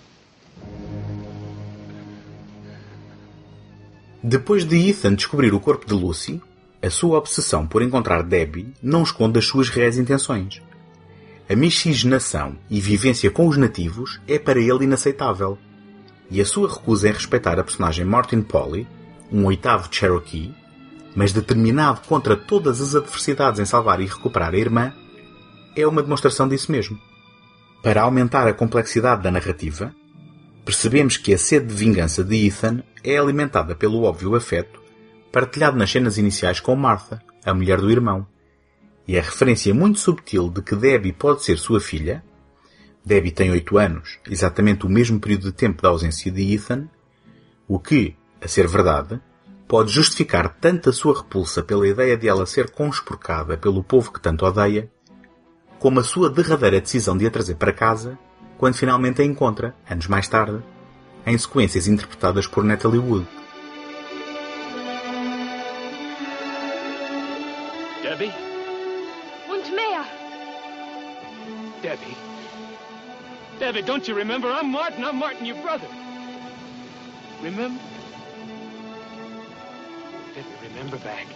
Depois 4.22 4.64
de 4.64 4.76
Ethan 4.88 5.14
descobrir 5.14 5.54
o 5.54 5.60
corpo 5.60 5.86
de 5.86 5.94
Lucy, 5.94 6.42
a 6.82 6.90
sua 6.90 7.16
obsessão 7.16 7.66
por 7.66 7.80
encontrar 7.80 8.22
Debbie 8.22 8.74
não 8.82 9.02
esconde 9.02 9.38
as 9.38 9.46
suas 9.46 9.68
reais 9.68 9.98
intenções. 9.98 10.60
A 11.48 11.54
miscigenação 11.54 12.58
e 12.68 12.80
vivência 12.80 13.30
com 13.30 13.46
os 13.46 13.56
nativos 13.56 14.20
é 14.26 14.36
para 14.38 14.58
ele 14.58 14.84
inaceitável. 14.84 15.56
E 16.28 16.40
a 16.40 16.44
sua 16.44 16.68
recusa 16.68 17.08
em 17.08 17.12
respeitar 17.12 17.58
a 17.58 17.64
personagem 17.64 18.04
Martin 18.04 18.42
Polly, 18.42 18.86
um 19.32 19.44
oitavo 19.44 19.88
Cherokee, 19.90 20.54
mas 21.14 21.32
determinado 21.32 22.00
contra 22.06 22.36
todas 22.36 22.80
as 22.80 22.94
adversidades 22.94 23.60
em 23.60 23.64
salvar 23.64 24.00
e 24.00 24.06
recuperar 24.06 24.54
a 24.54 24.58
irmã, 24.58 24.92
é 25.74 25.86
uma 25.86 26.02
demonstração 26.02 26.48
disso 26.48 26.70
mesmo. 26.70 26.98
Para 27.82 28.02
aumentar 28.02 28.46
a 28.46 28.54
complexidade 28.54 29.22
da 29.22 29.30
narrativa, 29.30 29.94
percebemos 30.64 31.16
que 31.16 31.32
a 31.32 31.38
sede 31.38 31.66
de 31.66 31.74
vingança 31.74 32.24
de 32.24 32.46
Ethan 32.46 32.82
é 33.02 33.16
alimentada 33.16 33.74
pelo 33.74 34.02
óbvio 34.02 34.34
afeto 34.34 34.86
partilhado 35.36 35.76
nas 35.76 35.90
cenas 35.90 36.16
iniciais 36.16 36.60
com 36.60 36.74
Martha, 36.74 37.22
a 37.44 37.52
mulher 37.52 37.78
do 37.78 37.90
irmão, 37.90 38.26
e 39.06 39.18
a 39.18 39.20
referência 39.20 39.74
muito 39.74 39.98
subtil 39.98 40.48
de 40.48 40.62
que 40.62 40.74
Debbie 40.74 41.12
pode 41.12 41.44
ser 41.44 41.58
sua 41.58 41.78
filha, 41.78 42.24
Debbie 43.04 43.30
tem 43.30 43.50
oito 43.50 43.76
anos, 43.76 44.18
exatamente 44.28 44.86
o 44.86 44.88
mesmo 44.88 45.20
período 45.20 45.42
de 45.42 45.52
tempo 45.52 45.82
da 45.82 45.90
ausência 45.90 46.32
de 46.32 46.54
Ethan, 46.54 46.88
o 47.68 47.78
que, 47.78 48.16
a 48.46 48.48
ser 48.48 48.66
verdade, 48.68 49.20
pode 49.68 49.92
justificar 49.92 50.56
tanto 50.60 50.88
a 50.88 50.92
sua 50.92 51.18
repulsa 51.18 51.62
pela 51.62 51.86
ideia 51.86 52.16
de 52.16 52.28
ela 52.28 52.46
ser 52.46 52.70
conspurcada 52.70 53.56
pelo 53.56 53.82
povo 53.82 54.12
que 54.12 54.20
tanto 54.20 54.46
odeia, 54.46 54.88
como 55.78 56.00
a 56.00 56.04
sua 56.04 56.30
derradeira 56.30 56.80
decisão 56.80 57.16
de 57.16 57.26
a 57.26 57.30
trazer 57.30 57.56
para 57.56 57.72
casa 57.72 58.18
quando 58.56 58.76
finalmente 58.76 59.20
a 59.20 59.24
encontra, 59.24 59.74
anos 59.90 60.06
mais 60.06 60.28
tarde, 60.28 60.62
em 61.26 61.36
sequências 61.36 61.88
interpretadas 61.88 62.46
por 62.46 62.64
Natalie 62.64 63.00
Wood. 63.00 63.26
Debbie? 68.02 68.32
Und 69.50 69.68
mehr. 69.74 70.06
Debbie? 71.82 72.16
Debbie, 73.58 73.82
don't 73.82 74.08
you 74.08 74.16
remember? 74.16 74.48
I'm 74.48 74.70
Martin. 74.70 75.04
I'm 75.04 75.16
Martin, 75.16 75.44
your 75.44 75.60
brother. 75.60 75.88
Remember? 77.42 77.78
Remember 80.76 80.98
back. 80.98 81.26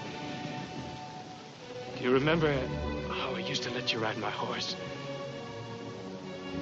Do 1.96 2.04
you 2.04 2.10
remember 2.10 2.48
uh, 2.48 3.12
how 3.14 3.34
I 3.34 3.38
used 3.38 3.62
to 3.62 3.70
let 3.70 3.90
you 3.90 3.98
ride 3.98 4.18
my 4.18 4.28
horse? 4.28 4.76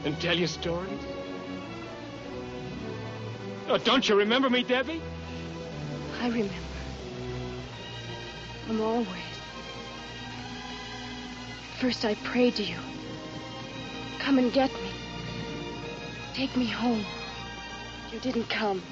And 0.04 0.18
tell 0.20 0.38
you 0.38 0.46
stories? 0.46 1.02
Oh, 3.66 3.78
don't 3.78 4.08
you 4.08 4.14
remember 4.14 4.48
me, 4.48 4.62
Debbie? 4.62 5.02
I 6.20 6.28
remember. 6.28 6.54
I'm 8.68 8.80
always. 8.80 9.08
First 11.80 12.04
I 12.04 12.14
prayed 12.14 12.54
to 12.56 12.62
you. 12.62 12.78
Come 14.20 14.38
and 14.38 14.52
get 14.52 14.72
me. 14.74 14.90
Take 16.32 16.56
me 16.56 16.66
home. 16.66 17.04
You 18.12 18.20
didn't 18.20 18.48
come. 18.48 18.84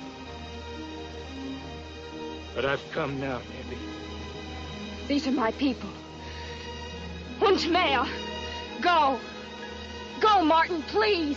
But 2.57 2.65
I've 2.65 2.83
come 2.93 3.21
now, 3.21 3.39
Debbie. 3.39 3.79
These 5.09 5.27
are 5.27 5.31
my 5.31 5.51
people. 5.53 5.91
Und 7.39 7.71
mehr. 7.71 8.07
Go. 8.81 9.21
Go, 10.21 10.43
Martin, 10.43 10.83
please. 10.85 11.37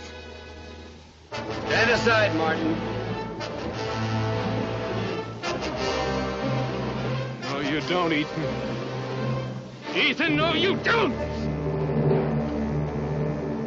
Stand 1.30 1.90
aside, 1.90 2.34
Martin. 2.36 2.74
No, 7.42 7.60
you 7.60 7.82
don't, 7.82 8.12
Ethan. 8.14 8.44
Ethan, 9.94 10.36
no, 10.36 10.54
you 10.54 10.76
don't! 10.76 11.14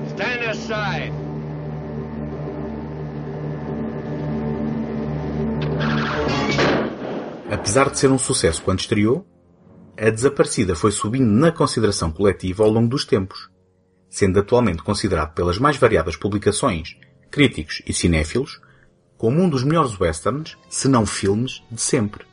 Stand 0.09 0.41
aside. 0.41 1.22
Apesar 7.53 7.91
de 7.91 7.99
ser 7.99 8.09
um 8.09 8.17
sucesso 8.17 8.63
quando 8.63 8.79
estreou, 8.79 9.27
a 9.95 10.09
Desaparecida 10.09 10.75
foi 10.75 10.91
subindo 10.91 11.29
na 11.29 11.51
consideração 11.51 12.11
coletiva 12.11 12.63
ao 12.63 12.69
longo 12.71 12.87
dos 12.87 13.05
tempos, 13.05 13.47
sendo 14.09 14.39
atualmente 14.39 14.81
considerado 14.81 15.35
pelas 15.35 15.59
mais 15.59 15.77
variadas 15.77 16.15
publicações, 16.15 16.97
críticos 17.29 17.83
e 17.85 17.93
cinéfilos 17.93 18.59
como 19.19 19.39
um 19.39 19.47
dos 19.47 19.63
melhores 19.63 19.99
westerns, 19.99 20.57
se 20.67 20.87
não 20.87 21.05
filmes, 21.05 21.61
de 21.71 21.79
sempre. 21.79 22.25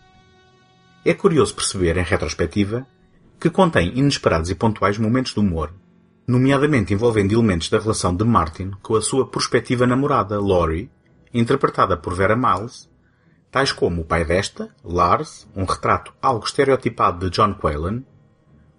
É 1.05 1.13
curioso 1.13 1.55
perceber, 1.55 1.99
em 1.99 2.03
retrospectiva, 2.03 2.87
que 3.39 3.51
contém 3.51 3.99
inesperados 3.99 4.49
e 4.49 4.55
pontuais 4.55 4.97
momentos 4.97 5.35
de 5.35 5.41
humor, 5.41 5.71
nomeadamente 6.27 6.95
envolvendo 6.95 7.35
elementos 7.35 7.69
da 7.69 7.79
relação 7.79 8.17
de 8.17 8.25
Martin 8.25 8.71
com 8.83 8.97
a 8.97 9.03
sua 9.03 9.27
prospectiva 9.29 9.87
namorada, 9.87 10.41
Laurie, 10.41 10.91
interpretada 11.35 11.95
por 11.95 12.15
Vera 12.15 12.35
Miles, 12.35 12.90
tais 13.51 13.73
como 13.73 14.03
o 14.03 14.05
pai 14.05 14.25
desta, 14.25 14.75
Lars, 14.85 15.49
um 15.57 15.65
retrato 15.65 16.13
algo 16.23 16.45
estereotipado 16.45 17.29
de 17.29 17.37
John 17.37 17.55
Quaylen, 17.55 18.05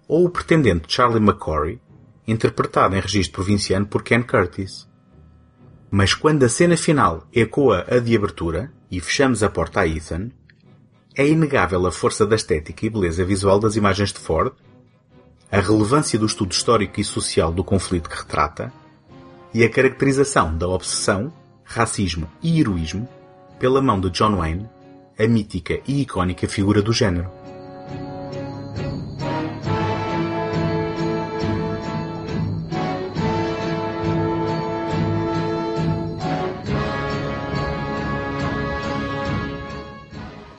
ou 0.08 0.26
o 0.26 0.30
pretendente 0.30 0.92
Charlie 0.94 1.24
McCory, 1.24 1.82
interpretado 2.28 2.96
em 2.96 3.00
registro 3.00 3.34
provinciano 3.34 3.86
por 3.86 4.04
Ken 4.04 4.22
Curtis. 4.22 4.88
Mas 5.90 6.14
quando 6.14 6.44
a 6.44 6.50
cena 6.50 6.78
final 6.78 7.28
ecoa 7.34 7.86
a 7.90 8.00
de 8.00 8.16
abertura 8.16 8.72
e 8.90 9.00
fechamos 9.02 9.44
a 9.44 9.50
porta 9.50 9.82
a 9.82 9.88
Ethan, 9.88 10.32
é 11.16 11.28
inegável 11.28 11.86
a 11.86 11.92
força 11.92 12.26
da 12.26 12.36
estética 12.36 12.86
e 12.86 12.90
beleza 12.90 13.26
visual 13.26 13.60
das 13.60 13.76
imagens 13.76 14.14
de 14.14 14.20
Ford, 14.20 14.54
a 15.52 15.60
relevância 15.60 16.18
do 16.18 16.26
estudo 16.26 16.54
histórico 16.54 17.02
e 17.02 17.04
social 17.04 17.52
do 17.52 17.64
conflito 17.64 18.10
que 18.10 18.16
retrata 18.16 18.72
e 19.54 19.66
a 19.66 19.70
caracterização 19.70 20.58
da 20.58 20.66
obsessão, 20.70 21.34
racismo 21.66 22.30
e 22.42 22.62
heroísmo 22.62 23.08
pela 23.62 23.80
mão 23.80 24.00
de 24.00 24.10
John 24.10 24.38
Wayne, 24.38 24.68
a 25.20 25.28
mítica 25.28 25.80
e 25.88 26.02
icónica 26.02 26.48
figura 26.48 26.82
do 26.82 26.92
género. 26.92 27.30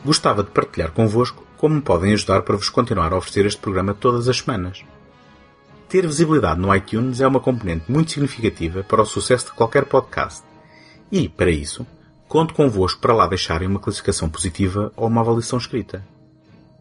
Gostava 0.05 0.45
de 0.45 0.51
partilhar 0.53 0.93
convosco 0.93 1.45
como 1.57 1.75
me 1.75 1.81
podem 1.81 2.13
ajudar 2.13 2.43
para 2.43 2.57
vos 2.57 2.69
continuar 2.69 3.13
a 3.13 3.17
oferecer 3.17 3.47
este 3.47 3.61
programa 3.61 3.95
todas 3.95 4.29
as 4.29 4.39
semanas. 4.39 4.85
Ter 5.89 6.07
visibilidade 6.07 6.61
no 6.61 6.73
iTunes 6.73 7.21
é 7.21 7.27
uma 7.27 7.41
componente 7.41 7.91
muito 7.91 8.13
significativa 8.13 8.85
para 8.85 9.03
o 9.03 9.07
sucesso 9.07 9.47
de 9.47 9.53
qualquer 9.55 9.87
podcast. 9.87 10.45
E, 11.11 11.29
para 11.29 11.51
isso, 11.51 11.85
conto 12.33 12.55
convosco 12.55 12.99
para 12.99 13.13
lá 13.13 13.27
deixarem 13.27 13.69
uma 13.69 13.79
classificação 13.79 14.27
positiva 14.27 14.91
ou 14.97 15.07
uma 15.07 15.21
avaliação 15.21 15.59
escrita. 15.59 16.03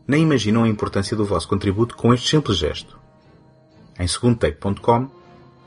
Nem 0.07 0.23
imaginam 0.23 0.63
a 0.63 0.67
importância 0.69 1.13
do 1.13 1.25
vosso 1.25 1.45
contributo 1.45 1.93
com 1.97 2.13
este 2.13 2.29
simples 2.29 2.57
gesto. 2.57 2.97
Em 3.99 4.07
segundotake.com 4.07 5.09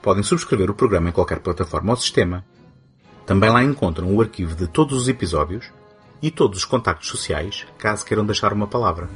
podem 0.01 0.23
subscrever 0.23 0.71
o 0.71 0.75
programa 0.75 1.11
em 1.11 1.13
qualquer 1.13 1.41
plataforma 1.41 1.91
ou 1.91 1.99
sistema. 1.99 2.43
Também 3.27 3.51
lá 3.51 3.63
encontram 3.63 4.11
o 4.11 4.23
arquivo 4.23 4.55
de 4.55 4.67
todos 4.67 5.03
os 5.03 5.07
episódios 5.07 5.71
e 6.23 6.31
todos 6.31 6.61
os 6.61 6.65
contactos 6.65 7.11
sociais, 7.11 7.67
caso 7.77 8.07
queiram 8.07 8.25
deixar 8.25 8.55
uma 8.55 8.67
palavra. 8.67 9.11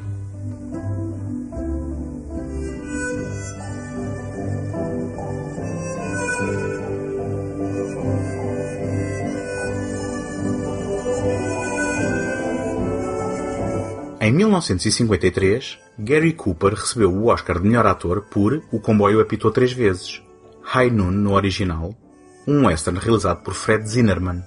Em 14.28 14.32
1953, 14.32 15.78
Gary 15.98 16.34
Cooper 16.34 16.74
recebeu 16.74 17.10
o 17.10 17.28
Oscar 17.28 17.58
de 17.58 17.66
melhor 17.66 17.86
ator 17.86 18.26
por 18.30 18.62
O 18.70 18.78
Comboio 18.78 19.22
Apitou 19.22 19.50
Três 19.50 19.72
Vezes, 19.72 20.22
High 20.60 20.90
Noon 20.90 21.12
no 21.12 21.32
original, 21.32 21.94
um 22.46 22.66
western 22.66 22.98
realizado 22.98 23.42
por 23.42 23.54
Fred 23.54 23.88
Zinnerman. 23.88 24.44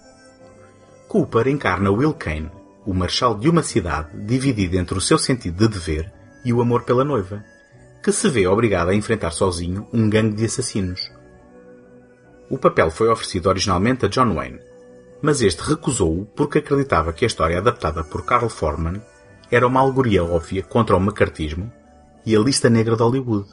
Cooper 1.07 1.47
encarna 1.47 1.89
Will 1.89 2.13
Kane, 2.13 2.51
o 2.85 2.93
marshal 2.93 3.33
de 3.33 3.49
uma 3.49 3.63
cidade 3.63 4.15
dividida 4.23 4.77
entre 4.77 4.95
o 4.95 5.01
seu 5.01 5.17
sentido 5.17 5.67
de 5.67 5.73
dever 5.73 6.13
e 6.45 6.53
o 6.53 6.61
amor 6.61 6.83
pela 6.83 7.03
noiva, 7.03 7.43
que 8.03 8.11
se 8.11 8.29
vê 8.29 8.45
obrigado 8.45 8.89
a 8.89 8.95
enfrentar 8.95 9.31
sozinho 9.31 9.87
um 9.91 10.07
gangue 10.07 10.35
de 10.35 10.45
assassinos. 10.45 11.11
O 12.51 12.57
papel 12.59 12.91
foi 12.91 13.09
oferecido 13.09 13.49
originalmente 13.49 14.05
a 14.05 14.09
John 14.09 14.35
Wayne, 14.35 14.59
mas 15.23 15.41
este 15.41 15.63
recusou-o 15.63 16.27
porque 16.35 16.59
acreditava 16.59 17.11
que 17.11 17.25
a 17.25 17.27
história 17.27 17.57
adaptada 17.57 18.03
por 18.03 18.23
Carl 18.23 18.47
Foreman 18.47 19.01
era 19.51 19.67
uma 19.67 19.81
alegoria 19.81 20.23
óbvia 20.23 20.63
contra 20.63 20.95
o 20.95 20.99
macartismo 20.99 21.71
e 22.25 22.35
a 22.35 22.39
lista 22.39 22.69
negra 22.69 22.95
de 22.95 23.03
Hollywood, 23.03 23.49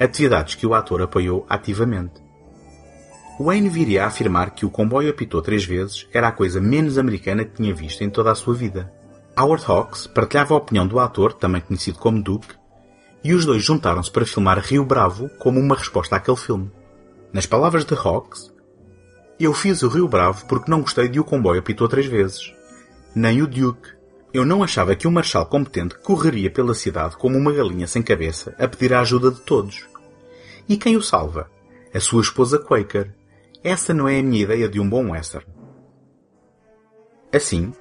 atividades 0.00 0.54
que 0.54 0.66
o 0.66 0.74
ator 0.74 1.02
apoiou 1.02 1.44
ativamente. 1.48 2.22
Wayne 3.38 3.68
viria 3.68 4.04
a 4.04 4.06
afirmar 4.06 4.50
que 4.50 4.66
o 4.66 4.70
comboio 4.70 5.10
apitou 5.10 5.42
três 5.42 5.64
vezes 5.64 6.08
era 6.12 6.28
a 6.28 6.32
coisa 6.32 6.60
menos 6.60 6.98
americana 6.98 7.44
que 7.44 7.56
tinha 7.56 7.74
visto 7.74 8.02
em 8.02 8.10
toda 8.10 8.32
a 8.32 8.34
sua 8.34 8.54
vida. 8.54 8.92
Howard 9.38 9.64
Hawks 9.68 10.06
partilhava 10.08 10.54
a 10.54 10.56
opinião 10.56 10.86
do 10.86 10.98
ator, 10.98 11.32
também 11.32 11.60
conhecido 11.60 11.98
como 11.98 12.22
Duke, 12.22 12.56
e 13.22 13.34
os 13.34 13.44
dois 13.44 13.62
juntaram-se 13.62 14.10
para 14.10 14.26
filmar 14.26 14.58
Rio 14.58 14.84
Bravo 14.84 15.28
como 15.38 15.60
uma 15.60 15.76
resposta 15.76 16.16
àquele 16.16 16.36
filme. 16.36 16.72
Nas 17.32 17.46
palavras 17.46 17.84
de 17.84 17.94
Hawks, 17.94 18.52
eu 19.38 19.52
fiz 19.52 19.82
o 19.82 19.88
Rio 19.88 20.08
Bravo 20.08 20.46
porque 20.46 20.70
não 20.70 20.80
gostei 20.80 21.08
de 21.08 21.20
o 21.20 21.24
comboio 21.24 21.60
apitou 21.60 21.86
três 21.86 22.06
vezes. 22.06 22.52
Nem 23.14 23.40
o 23.42 23.46
Duke, 23.46 23.90
eu 24.32 24.44
não 24.44 24.62
achava 24.62 24.94
que 24.94 25.08
um 25.08 25.10
marshal 25.10 25.46
competente 25.46 25.98
correria 25.98 26.50
pela 26.50 26.74
cidade 26.74 27.16
como 27.16 27.38
uma 27.38 27.52
galinha 27.52 27.86
sem 27.86 28.02
cabeça 28.02 28.54
a 28.58 28.68
pedir 28.68 28.92
a 28.92 29.00
ajuda 29.00 29.30
de 29.30 29.40
todos. 29.40 29.86
E 30.68 30.76
quem 30.76 30.96
o 30.96 31.02
salva? 31.02 31.50
A 31.94 32.00
sua 32.00 32.20
esposa 32.20 32.58
Quaker. 32.58 33.14
Essa 33.64 33.94
não 33.94 34.06
é 34.06 34.18
a 34.18 34.22
minha 34.22 34.42
ideia 34.42 34.68
de 34.68 34.78
um 34.78 34.88
bom 34.88 35.10
western. 35.10 35.46
Assim, 37.32 37.72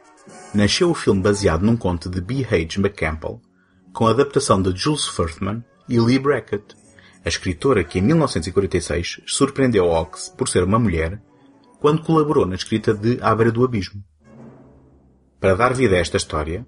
nasceu 0.54 0.89
o 0.89 0.96
filme 0.96 1.22
baseado 1.22 1.63
num 1.63 1.77
conto 1.77 2.10
de 2.10 2.22
B. 2.22 2.46
H. 2.46 2.80
McCampbell, 2.80 3.42
com 3.94 4.08
a 4.08 4.12
adaptação 4.12 4.62
de 4.62 4.75
Jules 4.75 5.06
Furthman 5.06 5.63
e 5.88 6.00
Lee 6.00 6.20
Brackett, 6.20 6.75
a 7.24 7.30
escritora 7.30 7.84
que 7.84 8.00
em 8.00 8.01
1946 8.01 9.22
surpreendeu 9.25 9.92
Hawks 9.92 10.30
por 10.30 10.48
ser 10.48 10.63
uma 10.63 10.80
mulher, 10.80 11.22
quando 11.80 12.01
colaborou 12.01 12.46
na 12.46 12.56
escrita 12.56 12.94
de 12.94 13.20
À 13.22 13.36
Beira 13.36 13.51
do 13.51 13.63
Abismo. 13.63 14.01
Para 15.39 15.56
dar 15.56 15.74
vida 15.74 15.96
a 15.96 16.00
esta 16.00 16.17
história, 16.17 16.65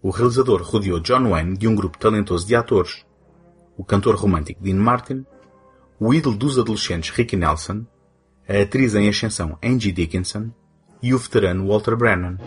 o 0.00 0.10
realizador 0.10 0.62
rodeou 0.62 1.00
John 1.00 1.30
Wayne 1.30 1.56
de 1.56 1.66
um 1.66 1.74
grupo 1.74 1.98
talentoso 1.98 2.46
de 2.46 2.54
atores, 2.54 3.04
o 3.76 3.84
cantor 3.84 4.14
romântico 4.14 4.62
Dean 4.62 4.76
Martin, 4.76 5.26
o 5.98 6.14
ídolo 6.14 6.36
dos 6.36 6.56
adolescentes 6.56 7.10
Ricky 7.10 7.36
Nelson, 7.36 7.84
a 8.48 8.62
atriz 8.62 8.94
em 8.94 9.08
ascensão 9.08 9.58
Angie 9.62 9.90
Dickinson 9.90 10.50
e 11.02 11.12
o 11.12 11.18
veterano 11.18 11.66
Walter 11.66 11.96
Brennan. 11.96 12.38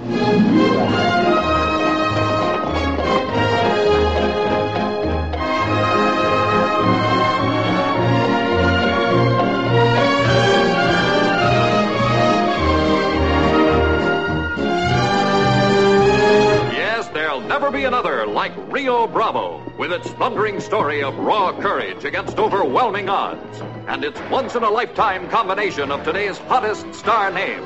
Rio 18.76 19.08
Bravo, 19.08 19.64
with 19.78 19.94
its 19.94 20.10
thundering 20.20 20.60
story 20.60 21.02
of 21.02 21.18
raw 21.18 21.58
courage 21.62 22.04
against 22.04 22.38
overwhelming 22.38 23.08
odds, 23.08 23.62
and 23.88 24.04
its 24.04 24.20
once 24.30 24.54
in 24.54 24.64
a 24.64 24.70
lifetime 24.70 25.30
combination 25.30 25.94
of 25.94 26.04
today's 26.04 26.38
hottest 26.40 26.94
star 26.94 27.32
names. 27.32 27.66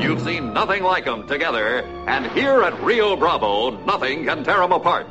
You've 0.00 0.22
seen 0.22 0.52
nothing 0.52 0.84
like 0.84 1.04
them 1.04 1.26
together, 1.26 1.80
and 2.06 2.30
here 2.30 2.62
at 2.62 2.80
Rio 2.80 3.16
Bravo, 3.16 3.70
nothing 3.86 4.24
can 4.24 4.44
tear 4.44 4.60
them 4.60 4.70
apart. 4.70 5.08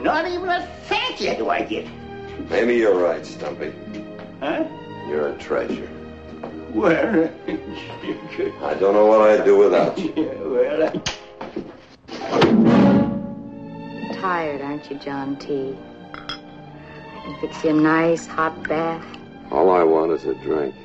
Not 0.00 0.28
even 0.28 0.46
a 0.46 0.66
thank 0.88 1.18
you 1.18 1.34
do 1.34 1.48
I 1.48 1.62
get. 1.62 1.88
Maybe 2.50 2.76
you're 2.76 2.98
right, 2.98 3.24
Stumpy. 3.24 3.72
Huh? 4.40 4.68
You're 5.08 5.28
a 5.28 5.38
treasure. 5.38 5.88
Well, 6.74 7.30
I 7.48 8.74
don't 8.74 8.92
know 8.92 9.06
what 9.06 9.22
I'd 9.22 9.46
do 9.46 9.56
without 9.56 9.96
you. 9.96 10.12
Yeah, 10.14 10.34
well, 10.42 11.02
I... 12.74 12.81
Tired, 14.22 14.60
aren't 14.60 14.88
you, 14.88 14.96
John 14.98 15.34
T? 15.34 15.76
I 16.14 17.22
can 17.24 17.40
fix 17.40 17.64
you 17.64 17.70
a 17.70 17.72
nice 17.72 18.24
hot 18.24 18.54
bath. 18.68 19.04
All 19.50 19.68
I 19.72 19.82
want 19.82 20.12
is 20.12 20.24
a 20.26 20.34
drink. 20.34 20.76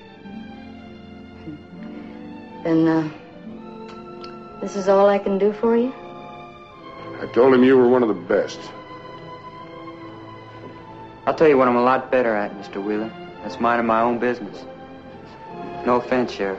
Then, 2.63 2.87
uh, 2.87 3.07
this 4.59 4.75
is 4.75 4.89
all 4.89 5.07
I 5.07 5.19
can 5.19 5.37
do 5.37 5.53
for 5.53 5.77
you? 5.77 5.93
I 7.21 7.27
told 7.31 7.53
him 7.53 7.63
you 7.63 7.77
were 7.77 7.87
one 7.87 8.01
of 8.01 8.07
the 8.09 8.15
best. 8.15 8.59
I'll 11.27 11.35
tell 11.35 11.47
you 11.47 11.59
what 11.59 11.67
I'm 11.67 11.75
a 11.75 11.83
lot 11.83 12.09
better 12.09 12.35
at, 12.35 12.51
Mr. 12.57 12.83
Wheeler. 12.83 13.11
That's 13.43 13.59
minding 13.59 13.85
my 13.85 14.01
own 14.01 14.17
business. 14.17 14.65
No 15.85 15.97
offense, 15.97 16.31
Sheriff. 16.31 16.57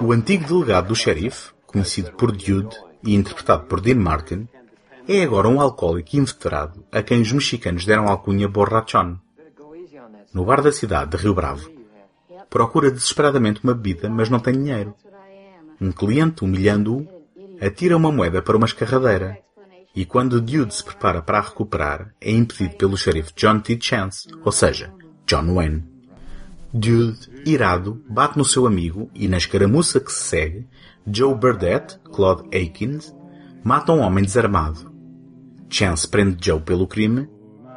O 0.00 0.12
antigo 0.12 0.46
delegado 0.46 0.86
do 0.86 0.94
xerife, 0.94 1.52
conhecido 1.66 2.12
por 2.12 2.30
Dude 2.30 2.76
e 3.04 3.16
interpretado 3.16 3.66
por 3.66 3.80
Dean 3.80 3.98
Martin, 3.98 4.48
é 5.08 5.22
agora 5.22 5.48
um 5.48 5.60
alcoólico 5.60 6.16
inveterado 6.16 6.84
a 6.92 7.02
quem 7.02 7.20
os 7.20 7.32
mexicanos 7.32 7.84
deram 7.84 8.08
alcunha 8.08 8.48
borrachón. 8.48 9.16
No 10.32 10.44
bar 10.44 10.62
da 10.62 10.72
cidade 10.72 11.16
de 11.16 11.22
Rio 11.22 11.34
Bravo, 11.34 11.70
procura 12.48 12.90
desesperadamente 12.90 13.62
uma 13.64 13.74
bebida, 13.74 14.08
mas 14.08 14.28
não 14.28 14.38
tem 14.38 14.54
dinheiro. 14.54 14.94
Um 15.80 15.90
cliente, 15.90 16.44
humilhando-o, 16.44 17.06
atira 17.60 17.96
uma 17.96 18.12
moeda 18.12 18.42
para 18.42 18.56
uma 18.56 18.66
escarradeira, 18.66 19.38
e 19.94 20.04
quando 20.04 20.40
Dude 20.40 20.74
se 20.74 20.84
prepara 20.84 21.20
para 21.20 21.38
a 21.38 21.42
recuperar, 21.42 22.14
é 22.20 22.30
impedido 22.30 22.76
pelo 22.76 22.96
xerife 22.96 23.32
John 23.34 23.60
T. 23.60 23.78
Chance, 23.80 24.28
ou 24.44 24.52
seja, 24.52 24.92
John 25.26 25.54
Wayne. 25.54 25.84
Dude, 26.72 27.18
irado, 27.44 28.00
bate 28.08 28.38
no 28.38 28.44
seu 28.44 28.66
amigo 28.66 29.10
e 29.14 29.26
na 29.26 29.38
escaramuça 29.38 29.98
que 29.98 30.12
se 30.12 30.22
segue, 30.22 30.68
Joe 31.06 31.34
Burdett, 31.34 31.98
Claude 32.04 32.44
Akins, 32.56 33.12
mata 33.64 33.92
um 33.92 34.00
homem 34.00 34.24
desarmado. 34.24 34.89
Chance 35.70 36.08
prende 36.08 36.44
Joe 36.44 36.60
pelo 36.60 36.86
crime, 36.86 37.28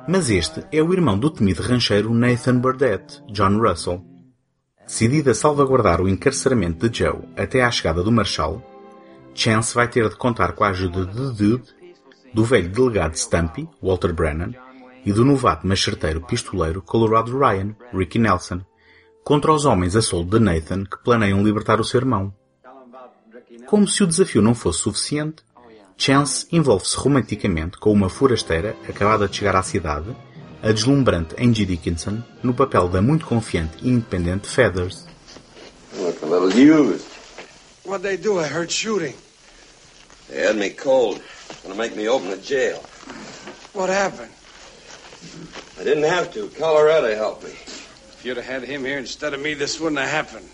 mas 0.08 0.30
este 0.32 0.66
é 0.72 0.82
o 0.82 0.92
irmão 0.92 1.18
do 1.18 1.30
temido 1.30 1.62
rancheiro 1.62 2.12
Nathan 2.12 2.58
Burdett, 2.58 3.24
John 3.32 3.60
Russell. 3.60 4.04
Decidido 4.86 5.30
a 5.30 5.36
salvaguardar 5.36 6.02
o 6.02 6.10
encarceramento 6.10 6.90
de 6.90 7.00
Joe 7.00 7.22
até 7.38 7.64
à 7.64 7.70
chegada 7.70 8.02
do 8.02 8.12
Marshal, 8.12 8.62
Chance 9.36 9.76
vai 9.76 9.88
ter 9.88 10.10
de 10.10 10.16
contar 10.16 10.54
com 10.54 10.64
a 10.64 10.70
ajuda 10.70 11.06
de 11.06 11.34
Dude, 11.34 11.64
do 12.34 12.44
velho 12.44 12.70
delegado 12.70 13.16
Stumpy, 13.16 13.70
Walter 13.82 14.12
Brennan, 14.12 14.54
e 15.06 15.14
do 15.14 15.24
novato 15.24 15.68
macheteiro 15.68 16.22
pistoleiro 16.22 16.82
Colorado 16.82 17.38
Ryan, 17.38 17.76
Ricky 17.94 18.18
Nelson, 18.18 18.62
contra 19.24 19.54
os 19.54 19.66
homens 19.66 19.96
a 19.96 20.02
soldo 20.02 20.40
de 20.40 20.44
Nathan 20.44 20.84
que 20.84 21.02
planeiam 21.04 21.44
libertar 21.44 21.80
o 21.80 21.84
seu 21.84 22.00
irmão. 22.00 22.34
Como 23.68 23.88
se 23.88 24.04
o 24.04 24.08
desafio 24.08 24.42
não 24.42 24.56
fosse 24.56 24.80
suficiente, 24.80 25.44
Chance 25.98 26.48
envolve-se 26.52 26.98
romanticamente 26.98 27.78
com 27.78 27.92
uma 27.92 28.10
forasteira 28.10 28.76
acabada 28.88 29.28
de 29.28 29.38
chegar 29.38 29.56
à 29.56 29.64
cidade, 29.64 30.16
a 30.62 30.72
deslumbrante 30.72 31.36
Angie 31.40 31.66
Dickinson, 31.66 32.24
no 32.42 32.54
papel 32.54 32.88
da 32.90 33.02
muito 33.02 33.26
confiante 33.26 33.78
e 33.82 33.90
independente 33.90 34.48
Feathers. 34.48 35.06
Look 35.98 36.24
a 36.24 36.26
little 36.26 36.50
used. 36.50 37.06
What'd 37.86 38.04
they 38.04 38.18
do? 38.18 38.40
I 38.40 38.48
heard 38.48 38.72
shooting. 38.72 39.14
They 40.30 40.48
had 40.48 40.56
me 40.56 40.72
cold. 40.72 41.22
Gonna 41.64 41.76
make 41.76 41.96
me 41.96 42.08
open 42.08 42.32
a 42.32 42.38
jail. 42.38 42.82
What 43.74 43.90
happened? 43.90 44.32
I 45.80 45.84
didn't 45.84 46.10
have 46.10 46.34
to. 46.34 46.50
Colorado 46.58 47.14
helped 47.16 47.44
me. 47.44 47.52
If 47.52 48.22
you'd 48.24 48.38
have 48.38 48.46
had 48.46 48.64
him 48.64 48.86
here 48.86 48.98
instead 48.98 49.34
of 49.34 49.42
me, 49.42 49.54
this 49.54 49.80
wouldn't 49.80 50.00
have 50.00 50.10
happened. 50.10 50.50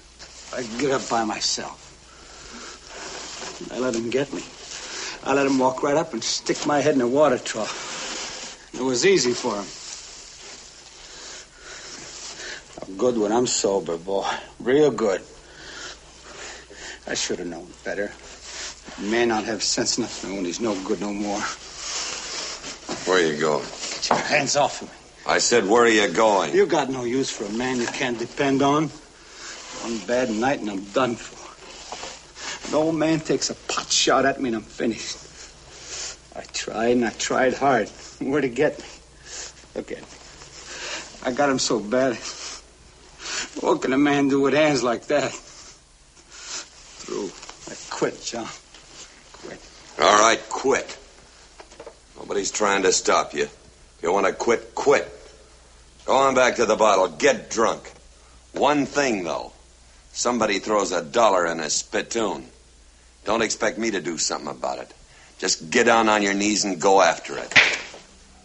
I 0.54 0.64
could 0.64 0.80
get 0.80 0.92
up 0.92 1.08
by 1.10 1.24
myself. 1.24 1.86
I 3.72 3.80
let 3.80 3.96
him 3.96 4.10
get 4.10 4.34
me. 4.34 4.44
I 5.24 5.34
let 5.34 5.46
him 5.46 5.60
walk 5.60 5.84
right 5.84 5.98
up 5.98 6.14
and 6.14 6.24
stick 6.24 6.66
my 6.66 6.80
head 6.80 6.96
in 6.96 7.02
a 7.02 7.08
water 7.08 7.38
trough. 7.38 8.72
It 8.74 8.82
was 8.82 9.06
easy 9.06 9.34
for 9.34 9.58
him. 9.58 9.68
I'm 12.82 12.98
good 12.98 13.18
when 13.18 13.32
I'm 13.32 13.46
sober, 13.48 13.98
boy. 13.98 14.26
Real 14.60 14.92
good. 14.92 15.22
I 17.08 17.14
should 17.14 17.40
have 17.40 17.48
known 17.48 17.74
better. 17.84 18.12
A 18.98 19.02
man 19.02 19.28
not 19.30 19.44
have 19.46 19.62
sense 19.64 19.98
enough 19.98 20.22
to 20.22 20.28
know 20.28 20.36
when 20.36 20.46
he's 20.46 20.60
no 20.60 20.76
good 20.76 21.02
no 21.02 21.12
more. 21.12 21.42
Where 23.06 23.26
you 23.26 23.40
going? 23.40 23.66
Get 23.66 24.10
your 24.10 24.20
hands 24.20 24.56
off 24.56 24.82
of 24.82 24.90
me. 24.90 24.96
I 25.26 25.40
said, 25.40 25.66
where 25.68 25.84
are 25.84 25.90
you 25.90 26.08
going? 26.08 26.56
You 26.56 26.66
got 26.66 26.90
no 26.90 27.04
use 27.04 27.30
for 27.30 27.46
a 27.46 27.50
man 27.50 27.80
you 27.80 27.88
can't 27.88 28.18
depend 28.18 28.62
on. 28.62 28.90
One 29.82 29.98
bad 30.08 30.32
night 30.32 30.60
and 30.60 30.70
I'm 30.70 30.86
done 30.92 31.16
for. 31.16 31.38
An 32.68 32.76
old 32.76 32.96
man 32.96 33.20
takes 33.20 33.50
a 33.50 33.56
pot 33.56 33.89
shot 34.10 34.26
at 34.26 34.42
me 34.42 34.50
and 34.50 34.56
I'm 34.56 34.64
finished. 34.64 35.20
I 36.36 36.42
tried 36.52 36.98
and 36.98 37.06
I 37.06 37.12
tried 37.12 37.54
hard. 37.54 37.90
Where 38.20 38.42
to 38.42 38.50
get 38.50 38.80
me? 38.80 38.86
Look 39.76 39.92
at 39.92 40.02
me. 40.02 40.08
I 41.24 41.32
got 41.32 41.48
him 41.48 41.60
so 41.60 41.80
bad. 41.80 42.16
What 43.62 43.84
can 43.84 43.94
a 43.94 44.00
man 44.00 44.30
do 44.30 44.42
with 44.42 44.56
hands 44.56 44.82
like 44.82 45.06
that? 45.14 45.32
Through. 47.06 47.30
I 47.72 47.78
quit, 47.92 48.20
John. 48.24 48.48
Quit. 49.34 49.60
All 50.02 50.20
right, 50.24 50.42
quit. 50.50 50.98
Nobody's 52.18 52.50
trying 52.50 52.82
to 52.82 52.92
stop 52.92 53.36
you. 53.36 53.44
If 53.44 54.00
you 54.02 54.12
want 54.12 54.26
to 54.26 54.34
quit, 54.34 54.74
quit. 54.74 55.08
Go 56.06 56.16
on 56.16 56.34
back 56.34 56.56
to 56.56 56.66
the 56.66 56.76
bottle. 56.76 57.10
Get 57.10 57.52
drunk. 57.52 57.92
One 58.54 58.88
thing, 58.88 59.24
though. 59.24 59.54
Somebody 60.14 60.58
throws 60.58 60.92
a 60.92 61.04
dollar 61.04 61.46
in 61.46 61.60
a 61.60 61.70
spittoon. 61.70 62.50
Don't 63.26 63.44
expect 63.44 63.80
me 63.80 63.92
to 63.92 64.02
do 64.02 64.18
something 64.18 64.50
about 64.50 64.82
it. 64.82 64.94
Just 65.40 65.72
get 65.72 65.86
down 65.86 66.10
on 66.10 66.24
your 66.24 66.34
knees 66.34 66.66
and 66.66 66.78
go 66.80 67.02
after 67.02 67.38
it. 67.38 67.54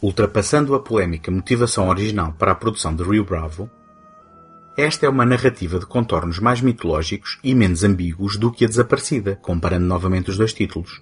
Ultrapassando 0.02 0.74
a 0.74 0.80
polémica 0.80 1.30
motivação 1.30 1.88
original 1.88 2.34
para 2.38 2.52
a 2.52 2.54
produção 2.54 2.94
de 2.94 3.02
Rio 3.02 3.24
Bravo, 3.24 3.70
esta 4.76 5.06
é 5.06 5.08
uma 5.08 5.24
narrativa 5.24 5.78
de 5.78 5.86
contornos 5.86 6.40
mais 6.40 6.60
mitológicos 6.60 7.38
e 7.44 7.54
menos 7.54 7.84
ambíguos 7.84 8.36
do 8.36 8.50
que 8.50 8.64
a 8.64 8.68
desaparecida, 8.68 9.36
comparando 9.36 9.86
novamente 9.86 10.30
os 10.30 10.36
dois 10.36 10.52
títulos. 10.52 11.00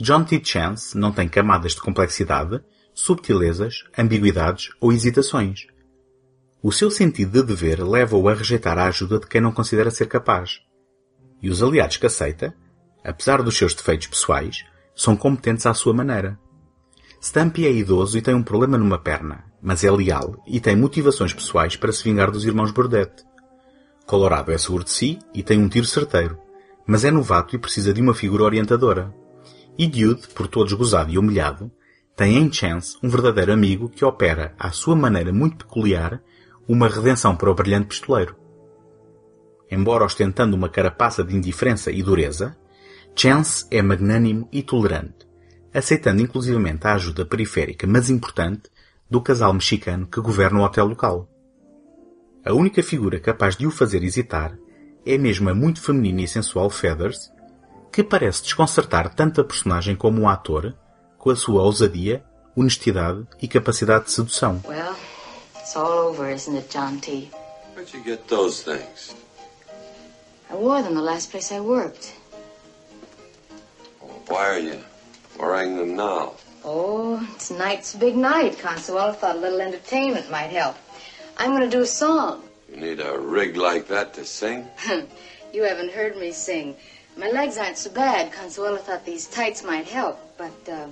John 0.00 0.24
T. 0.24 0.42
Chance 0.42 0.96
não 0.96 1.12
tem 1.12 1.28
camadas 1.28 1.72
de 1.72 1.80
complexidade, 1.80 2.60
subtilezas, 2.94 3.84
ambiguidades 3.96 4.70
ou 4.80 4.92
hesitações. 4.92 5.66
O 6.62 6.72
seu 6.72 6.90
sentido 6.90 7.42
de 7.42 7.46
dever 7.46 7.86
leva-o 7.86 8.28
a 8.28 8.34
rejeitar 8.34 8.78
a 8.78 8.86
ajuda 8.86 9.20
de 9.20 9.26
quem 9.26 9.40
não 9.40 9.52
considera 9.52 9.90
ser 9.90 10.06
capaz. 10.06 10.60
E 11.42 11.50
os 11.50 11.62
aliados 11.62 11.96
que 11.96 12.06
aceita, 12.06 12.54
apesar 13.04 13.42
dos 13.42 13.56
seus 13.56 13.74
defeitos 13.74 14.06
pessoais, 14.06 14.64
são 14.94 15.16
competentes 15.16 15.66
à 15.66 15.74
sua 15.74 15.92
maneira. 15.92 16.38
Stumpy 17.20 17.66
é 17.66 17.72
idoso 17.72 18.16
e 18.16 18.22
tem 18.22 18.34
um 18.34 18.42
problema 18.42 18.78
numa 18.78 18.98
perna, 18.98 19.44
mas 19.60 19.84
é 19.84 19.90
leal 19.90 20.42
e 20.46 20.60
tem 20.60 20.76
motivações 20.76 21.32
pessoais 21.32 21.76
para 21.76 21.92
se 21.92 22.04
vingar 22.04 22.30
dos 22.30 22.44
irmãos 22.44 22.70
Burdett. 22.70 23.24
Colorado 24.06 24.52
é 24.52 24.58
seguro 24.58 24.84
de 24.84 24.90
si 24.90 25.18
e 25.34 25.42
tem 25.42 25.58
um 25.58 25.68
tiro 25.68 25.86
certeiro, 25.86 26.38
mas 26.86 27.04
é 27.04 27.10
novato 27.10 27.56
e 27.56 27.58
precisa 27.58 27.92
de 27.92 28.00
uma 28.00 28.14
figura 28.14 28.44
orientadora. 28.44 29.12
E 29.76 29.86
Dude, 29.86 30.28
por 30.28 30.46
todos 30.46 30.72
gozado 30.72 31.10
e 31.10 31.18
humilhado, 31.18 31.70
tem 32.16 32.38
em 32.38 32.50
Chance 32.50 32.96
um 33.02 33.08
verdadeiro 33.08 33.52
amigo 33.52 33.90
que 33.90 34.04
opera, 34.04 34.54
à 34.58 34.70
sua 34.70 34.96
maneira 34.96 35.32
muito 35.32 35.66
peculiar, 35.66 36.22
uma 36.66 36.88
redenção 36.88 37.36
para 37.36 37.50
o 37.50 37.54
brilhante 37.54 37.88
pistoleiro. 37.88 38.36
Embora 39.70 40.04
ostentando 40.04 40.56
uma 40.56 40.68
carapaça 40.68 41.24
de 41.24 41.34
indiferença 41.34 41.90
e 41.90 42.02
dureza, 42.02 42.56
Chance 43.18 43.66
é 43.70 43.80
magnânimo 43.80 44.46
e 44.52 44.62
tolerante, 44.62 45.26
aceitando 45.72 46.20
inclusivamente 46.20 46.86
a 46.86 46.92
ajuda 46.92 47.24
periférica, 47.24 47.86
mas 47.86 48.10
importante, 48.10 48.70
do 49.08 49.22
casal 49.22 49.54
mexicano 49.54 50.06
que 50.06 50.20
governa 50.20 50.60
o 50.60 50.62
hotel 50.62 50.86
local. 50.86 51.28
A 52.44 52.52
única 52.52 52.82
figura 52.82 53.18
capaz 53.18 53.56
de 53.56 53.66
o 53.66 53.70
fazer 53.70 54.04
hesitar 54.04 54.56
é 55.06 55.16
mesmo 55.16 55.48
a 55.48 55.54
muito 55.54 55.80
feminina 55.80 56.20
e 56.20 56.28
sensual 56.28 56.68
Feathers, 56.68 57.32
que 57.90 58.04
parece 58.04 58.42
desconcertar 58.42 59.14
tanto 59.14 59.40
a 59.40 59.44
personagem 59.44 59.96
como 59.96 60.22
o 60.22 60.28
ator, 60.28 60.76
com 61.16 61.30
a 61.30 61.36
sua 61.36 61.62
ousadia, 61.62 62.22
honestidade 62.54 63.26
e 63.40 63.48
capacidade 63.48 64.04
de 64.04 64.12
sedução. 64.12 64.60
Well, 64.68 64.94
it's 65.58 65.74
all 65.74 66.10
over, 66.10 66.30
isn't 66.30 66.56
it, 66.56 66.68
John 66.70 66.98
T? 66.98 67.30
Where'd 67.74 67.96
you 67.96 68.04
get 68.04 68.26
those 68.28 68.62
things? 68.62 69.16
I 70.50 70.54
wore 70.54 70.82
them 70.82 70.94
the 70.94 71.02
last 71.02 71.30
place 71.30 71.50
I 71.50 71.60
worked. 71.60 72.14
Why 74.28 74.46
are 74.48 74.58
you 74.58 74.80
wearing 75.38 75.76
them 75.76 75.96
now? 75.96 76.34
Oh, 76.64 77.26
tonight's 77.38 77.94
a 77.94 77.98
big 77.98 78.16
night. 78.16 78.58
Consuelo 78.58 79.12
thought 79.12 79.36
a 79.36 79.38
little 79.38 79.60
entertainment 79.60 80.30
might 80.30 80.50
help. 80.50 80.76
I'm 81.36 81.50
going 81.50 81.68
to 81.68 81.76
do 81.76 81.82
a 81.82 81.86
song. 81.86 82.42
You 82.70 82.76
need 82.76 83.00
a 83.00 83.18
rig 83.18 83.56
like 83.56 83.88
that 83.88 84.14
to 84.14 84.24
sing? 84.24 84.66
you 85.52 85.62
haven't 85.62 85.92
heard 85.92 86.16
me 86.16 86.32
sing. 86.32 86.76
My 87.16 87.28
legs 87.28 87.56
aren't 87.56 87.78
so 87.78 87.90
bad. 87.90 88.32
Consuelo 88.32 88.78
thought 88.78 89.04
these 89.04 89.26
tights 89.26 89.62
might 89.62 89.86
help, 89.86 90.18
but, 90.36 90.68
uh, 90.68 90.88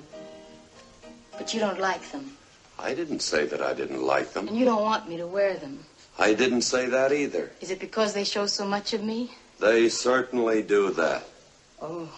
but 1.33 1.53
you 1.53 1.61
don't 1.61 1.81
like 1.81 2.11
them. 2.13 2.37
I 2.79 2.95
didn't 2.95 3.21
say 3.21 3.47
that 3.47 3.61
I 3.61 3.75
didn't 3.75 4.03
like 4.03 4.33
them. 4.33 4.49
And 4.49 4.57
you 4.57 4.65
don't 4.65 4.83
want 4.83 5.09
me 5.09 5.17
to 5.17 5.27
wear 5.27 5.55
them. 5.55 5.85
I 6.19 6.35
didn't 6.35 6.63
say 6.63 6.87
that 6.87 7.13
either. 7.13 7.51
Is 7.61 7.71
it 7.71 7.81
because 7.81 8.15
they 8.15 8.25
show 8.25 8.47
so 8.47 8.65
much 8.65 8.95
of 8.95 9.03
me? 9.03 9.33
They 9.61 9.89
certainly 9.89 10.63
do 10.63 10.91
that. 10.91 11.25
Oh, 11.81 12.09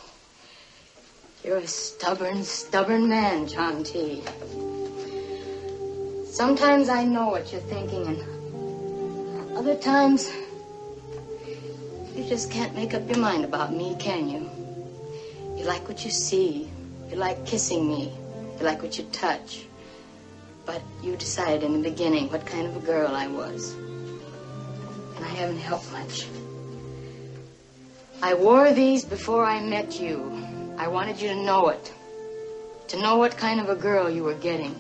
you're 1.45 1.59
a 1.59 1.67
stubborn, 1.67 2.43
stubborn 2.43 3.09
man, 3.09 3.47
John 3.47 3.85
T. 3.85 4.23
Sometimes 6.27 6.89
I 6.89 7.05
know 7.05 7.29
what 7.29 7.53
you're 7.53 7.61
thinking, 7.63 8.07
and 8.07 9.57
other 9.57 9.77
times 9.77 10.31
you 12.15 12.25
just 12.25 12.51
can't 12.51 12.75
make 12.75 12.95
up 12.95 13.09
your 13.09 13.19
mind 13.19 13.45
about 13.45 13.73
me, 13.73 13.95
can 13.99 14.29
you? 14.29 14.51
You 15.57 15.65
like 15.65 15.87
what 15.89 16.05
you 16.05 16.11
see. 16.11 16.69
You 17.11 17.17
like 17.17 17.47
kissing 17.47 17.89
me. 17.89 18.13
You 18.59 18.65
like 18.65 18.83
what 18.83 18.99
you 18.99 19.05
touch. 19.13 19.67
But 20.65 20.83
you 21.03 21.17
decided 21.17 21.63
in 21.63 21.81
the 21.81 21.91
beginning 21.91 22.29
what 22.31 22.45
kind 22.45 22.67
of 22.67 22.77
a 22.77 22.81
girl 22.81 23.15
I 23.15 23.29
was. 23.29 23.73
And 23.75 25.25
I 25.25 25.29
haven't 25.29 25.59
helped 25.59 25.91
much. 25.93 26.27
I 28.23 28.33
wore 28.35 28.73
these 28.73 29.05
before 29.05 29.45
I 29.45 29.61
met 29.61 30.01
you. 30.01 30.33
I 30.79 30.89
wanted 30.89 31.21
you 31.21 31.29
to 31.29 31.37
know 31.37 31.69
it. 31.69 31.93
To 32.89 33.01
know 33.01 33.19
what 33.19 33.37
kind 33.37 33.61
of 33.61 33.69
a 33.69 33.77
girl 33.77 34.09
you 34.09 34.25
were 34.25 34.39
getting. 34.41 34.75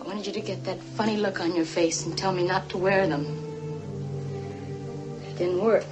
I 0.00 0.06
wanted 0.06 0.26
you 0.26 0.32
to 0.34 0.40
get 0.40 0.62
that 0.64 0.78
funny 0.96 1.16
look 1.16 1.40
on 1.40 1.56
your 1.56 1.64
face 1.64 2.04
and 2.04 2.16
tell 2.16 2.32
me 2.32 2.44
not 2.44 2.68
to 2.70 2.78
wear 2.78 3.08
them. 3.08 3.24
It 5.28 5.38
didn't 5.38 5.62
work. 5.62 5.86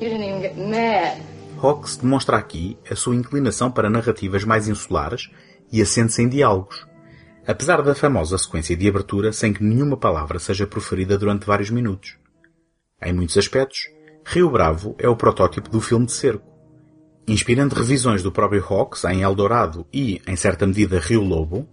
You 0.00 0.08
didn't 0.08 0.24
even 0.24 0.42
get 0.42 0.56
mad. 0.58 1.22
Hawks 1.62 1.96
demonstra 1.96 2.36
aqui 2.36 2.76
a 2.90 2.96
sua 2.96 3.14
inclinação 3.14 3.70
para 3.70 3.90
narrativas 3.90 4.44
mais 4.44 4.66
insulares 4.66 5.30
e 5.70 5.80
assente-se 5.80 6.22
em 6.22 6.28
diálogos, 6.28 6.86
apesar 7.46 7.82
da 7.82 7.94
famosa 7.94 8.36
sequência 8.38 8.76
de 8.76 8.88
abertura 8.88 9.32
sem 9.32 9.52
que 9.52 9.62
nenhuma 9.62 9.96
palavra 9.96 10.38
seja 10.38 10.66
proferida 10.66 11.18
durante 11.18 11.46
vários 11.46 11.70
minutos. 11.70 12.16
Em 13.02 13.12
muitos 13.12 13.36
aspectos, 13.36 13.90
Rio 14.24 14.50
Bravo 14.50 14.94
é 14.98 15.08
o 15.08 15.16
protótipo 15.16 15.68
do 15.68 15.80
filme 15.80 16.06
de 16.06 16.12
cerco. 16.12 16.48
Inspirando 17.26 17.74
revisões 17.74 18.22
do 18.22 18.32
próprio 18.32 18.64
Hawks 18.64 19.04
em 19.04 19.22
Eldorado 19.22 19.86
e, 19.92 20.20
em 20.26 20.36
certa 20.36 20.66
medida, 20.66 20.98
Rio 20.98 21.22
Lobo, 21.22 21.68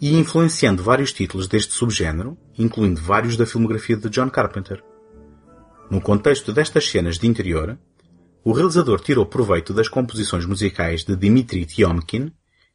e 0.00 0.16
influenciando 0.16 0.82
vários 0.82 1.12
títulos 1.12 1.48
deste 1.48 1.72
subgénero, 1.72 2.36
incluindo 2.58 3.00
vários 3.00 3.36
da 3.36 3.46
filmografia 3.46 3.96
de 3.96 4.08
John 4.10 4.28
Carpenter. 4.28 4.82
No 5.90 6.00
contexto 6.00 6.52
destas 6.52 6.88
cenas 6.88 7.18
de 7.18 7.26
interior, 7.26 7.78
o 8.44 8.52
realizador 8.52 9.00
tirou 9.00 9.26
proveito 9.26 9.72
das 9.72 9.88
composições 9.88 10.44
musicais 10.44 11.04
de 11.04 11.16
Dimitri 11.16 11.64
Tiomkin, 11.64 12.30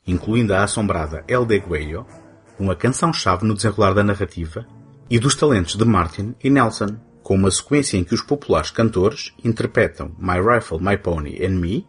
incluindo 0.05 0.53
a 0.53 0.63
assombrada 0.63 1.23
El 1.27 1.45
Deguello, 1.45 2.05
uma 2.60 2.75
canção-chave 2.75 3.45
no 3.45 3.53
desenrolar 3.53 3.93
da 3.93 4.03
narrativa, 4.03 4.65
e 5.10 5.19
dos 5.19 5.36
talentos 5.36 5.75
de 5.75 5.86
Martin 5.86 6.36
e 6.43 6.49
Nelson, 6.49 6.97
com 7.23 7.36
uma 7.36 7.51
sequência 7.51 7.97
em 7.97 8.03
que 8.03 8.13
os 8.13 8.21
populares 8.21 8.71
cantores 8.71 9.34
interpretam 9.43 10.12
My 10.17 10.39
Rifle, 10.39 10.79
My 10.81 10.97
Pony 10.97 11.43
and 11.45 11.60
Me, 11.60 11.88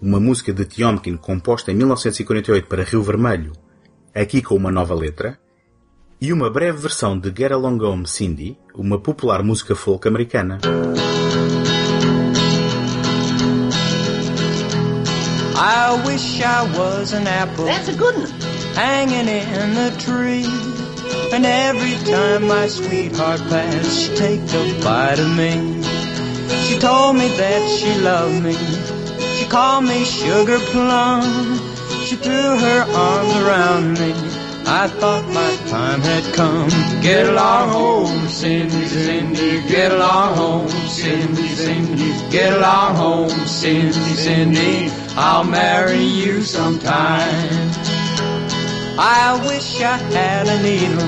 uma 0.00 0.20
música 0.20 0.52
de 0.52 0.64
Tiomkin 0.64 1.16
composta 1.16 1.72
em 1.72 1.74
1948 1.74 2.66
para 2.66 2.84
Rio 2.84 3.02
Vermelho, 3.02 3.52
aqui 4.14 4.42
com 4.42 4.54
uma 4.54 4.70
nova 4.70 4.94
letra, 4.94 5.38
e 6.20 6.32
uma 6.32 6.50
breve 6.50 6.78
versão 6.78 7.18
de 7.18 7.28
Get 7.28 7.52
Along 7.52 7.82
Home 7.82 8.08
Cindy, 8.08 8.58
uma 8.74 8.98
popular 8.98 9.42
música 9.42 9.74
folk 9.74 10.08
americana. 10.08 10.58
I 15.58 16.02
wish 16.06 16.40
I 16.42 16.62
was 16.76 17.12
an 17.14 17.26
apple. 17.26 17.64
That's 17.64 17.88
a 17.88 17.96
good 17.96 18.14
one. 18.14 18.30
Hanging 18.74 19.28
in 19.28 19.74
the 19.74 19.90
tree. 19.98 20.75
And 21.32 21.44
every 21.44 21.96
time 22.10 22.46
my 22.46 22.66
sweetheart 22.68 23.40
passed, 23.48 24.00
she'd 24.00 24.16
take 24.16 24.40
a 24.40 24.82
bite 24.82 25.18
of 25.18 25.30
me. 25.36 25.82
She 26.66 26.78
told 26.78 27.16
me 27.16 27.28
that 27.36 27.62
she 27.78 28.00
loved 28.00 28.42
me. 28.42 28.56
She 29.36 29.46
called 29.46 29.84
me 29.84 30.04
sugar 30.04 30.58
plum. 30.58 31.58
She 32.06 32.16
threw 32.16 32.58
her 32.58 32.80
arms 32.94 33.34
around 33.36 33.92
me. 34.00 34.12
I 34.68 34.88
thought 34.88 35.24
my 35.28 35.56
time 35.70 36.00
had 36.00 36.34
come. 36.34 36.68
Get 37.00 37.28
along 37.28 37.68
home, 37.70 38.28
Cindy, 38.28 38.86
Cindy. 38.86 39.62
Get 39.68 39.92
along 39.92 40.36
home, 40.36 40.68
Cindy, 40.88 41.48
Cindy. 41.48 42.30
Get 42.30 42.52
along 42.52 42.96
home, 42.96 43.46
Cindy, 43.46 43.92
Cindy. 43.92 44.90
I'll 45.16 45.44
marry 45.44 46.02
you 46.02 46.42
sometime. 46.42 47.85
I 48.98 49.38
wish 49.46 49.80
I 49.82 49.98
had 49.98 50.48
a 50.48 50.62
needle 50.62 51.02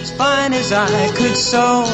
as 0.00 0.10
fine 0.12 0.54
as 0.54 0.72
I 0.72 1.12
could 1.12 1.36
sew. 1.36 1.84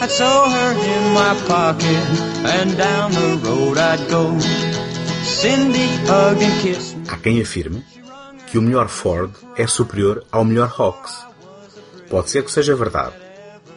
I'd 0.00 0.10
sew 0.10 0.48
her 0.48 0.72
in 0.72 1.12
my 1.12 1.34
pocket 1.46 2.04
and 2.44 2.76
down 2.76 3.12
the 3.12 3.40
road 3.44 3.76
I'd 3.76 4.08
go. 4.08 4.38
Cindy, 5.22 5.86
and. 6.08 6.96
Há 7.08 7.18
quem 7.18 7.40
afirme 7.42 7.84
que 8.46 8.58
o 8.58 8.62
melhor 8.62 8.88
Ford 8.88 9.32
é 9.56 9.66
superior 9.66 10.24
ao 10.32 10.44
melhor 10.44 10.72
Hawks. 10.78 11.26
Pode 12.08 12.30
ser 12.30 12.42
que 12.42 12.50
seja 12.50 12.74
verdade. 12.74 13.14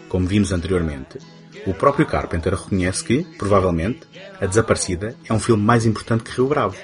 Como 0.07 0.25
vimos 0.25 0.53
anteriormente, 0.53 1.19
o 1.67 1.73
próprio 1.73 2.05
Carpenter 2.05 2.53
reconhece 2.53 3.03
que, 3.03 3.23
provavelmente, 3.37 4.07
A 4.39 4.45
Desaparecida 4.45 5.15
é 5.27 5.33
um 5.33 5.39
filme 5.39 5.63
mais 5.63 5.85
importante 5.85 6.23
que 6.23 6.31
Rio 6.31 6.47
Bravo. 6.47 6.75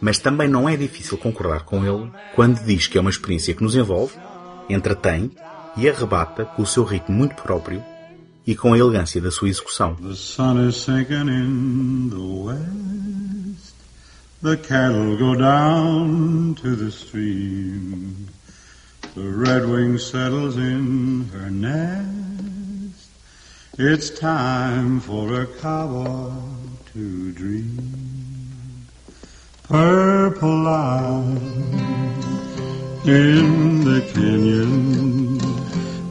Mas 0.00 0.18
também 0.18 0.48
não 0.48 0.68
é 0.68 0.76
difícil 0.76 1.16
concordar 1.16 1.64
com 1.64 1.84
ele 1.84 2.10
quando 2.34 2.64
diz 2.64 2.86
que 2.86 2.98
é 2.98 3.00
uma 3.00 3.10
experiência 3.10 3.54
que 3.54 3.62
nos 3.62 3.76
envolve, 3.76 4.14
entretém 4.68 5.30
e 5.76 5.88
arrebata 5.88 6.44
com 6.44 6.62
o 6.62 6.66
seu 6.66 6.84
ritmo 6.84 7.16
muito 7.16 7.42
próprio 7.42 7.82
e 8.46 8.54
com 8.54 8.72
a 8.72 8.78
elegância 8.78 9.20
da 9.20 9.30
sua 9.30 9.48
execução. 9.48 9.94
The 9.96 10.14
sun 10.14 10.68
is 10.68 10.76
sinking 10.76 11.28
in 11.28 12.10
the 12.10 12.16
west. 12.16 13.74
The 14.42 14.56
cattle 14.58 15.16
go 15.16 15.34
down 15.34 16.54
to 16.56 16.76
the 16.76 16.90
stream. 16.90 18.26
The 19.14 19.22
redwing 19.22 19.98
settles 19.98 20.56
in 20.56 21.26
her 21.32 21.50
nest. 21.50 23.08
It's 23.78 24.10
time 24.10 25.00
for 25.00 25.40
a 25.40 25.46
cowboy 25.46 26.32
to 26.92 27.32
dream. 27.32 28.03
Purple 29.66 30.64
light 30.64 31.38
in 33.06 33.82
the 33.82 34.02
canyon. 34.12 35.38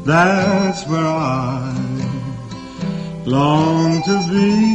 That's 0.03 0.87
where 0.87 1.05
I 1.05 1.71
long 3.25 4.01
to 4.09 4.17
be 4.33 4.73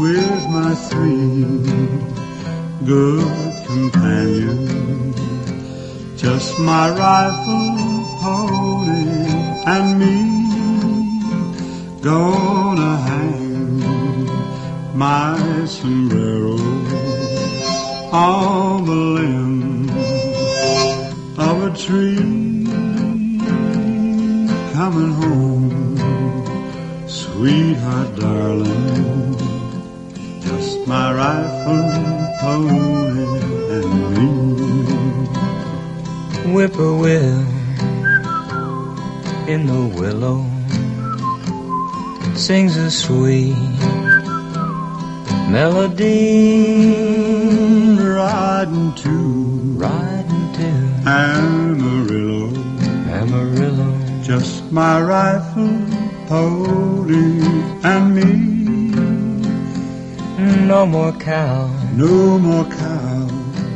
with 0.00 0.48
my 0.48 0.74
three 0.88 1.44
good 2.86 3.66
companion. 3.66 5.12
Just 6.16 6.58
my 6.58 6.88
rifle, 6.88 7.76
pony, 8.22 9.28
and 9.66 9.98
me. 10.00 10.16
Gonna 12.00 12.96
hang 12.96 13.84
my 14.96 15.66
sombrero 15.66 16.45
on 18.16 18.86
the 18.86 19.00
limb 19.16 19.90
of 21.38 21.56
a 21.68 21.70
tree. 21.76 22.64
Coming 24.72 25.12
home, 25.20 25.98
sweetheart, 27.06 28.10
darling. 28.16 29.36
Just 30.46 30.86
my 30.86 31.06
rifle, 31.22 31.84
pony, 32.40 33.26
and 33.76 33.90
me. 34.14 34.28
Whippoorwill 36.54 37.40
in 39.46 39.60
the 39.66 39.82
willow 39.98 40.40
sings 42.34 42.76
a 42.78 42.90
sweet 42.90 43.56
melody. 45.50 47.45
Riding 48.26 48.92
to, 49.02 49.10
riding 49.78 50.46
to 50.58 50.68
Amarillo, 51.08 52.50
Amarillo. 53.20 53.88
just 54.20 54.64
my 54.72 55.00
rifle, 55.00 55.78
pony, 56.26 57.40
and 57.84 58.04
me. 58.16 58.30
No 60.66 60.86
more 60.86 61.12
cow 61.12 61.70
No 61.94 62.36
more 62.40 62.64
cow 62.64 63.28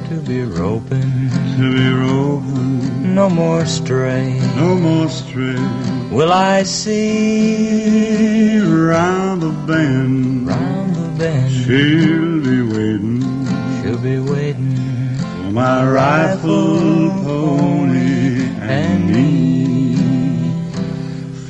to 0.09 0.17
be 0.27 0.43
roping, 0.43 1.31
to 1.57 1.67
be 1.79 1.89
roving, 1.93 3.15
no 3.15 3.31
more 3.31 3.65
stray. 3.67 4.37
no 4.57 4.75
more 4.75 5.09
stray. 5.09 5.61
Will 6.11 6.33
I 6.33 6.65
see 6.65 8.59
Round 8.59 9.43
the 9.43 9.51
bend, 9.69 10.49
round 10.49 10.97
the 10.97 11.09
bend? 11.21 11.53
she'll 11.53 11.69
be 11.69 11.75
waiting 11.77 12.40
She'll 12.40 12.40
be 14.03 14.19
waiting 14.19 14.77
for 15.19 15.53
my 15.53 15.85
rifle, 15.85 17.11
pony, 17.23 18.49
and 18.61 19.07
me. 19.07 19.97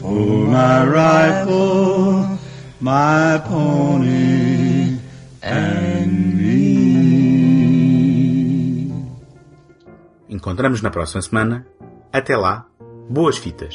For 0.00 0.46
my 0.50 0.84
rifle, 0.84 2.38
my 2.80 3.38
pony, 3.46 4.98
and 5.42 6.34
me. 6.34 6.60
Encontramos 10.28 10.82
na 10.82 10.90
próxima 10.90 11.22
semana. 11.22 11.66
Até 12.12 12.36
lá, 12.36 12.66
boas 13.08 13.38
fitas! 13.38 13.74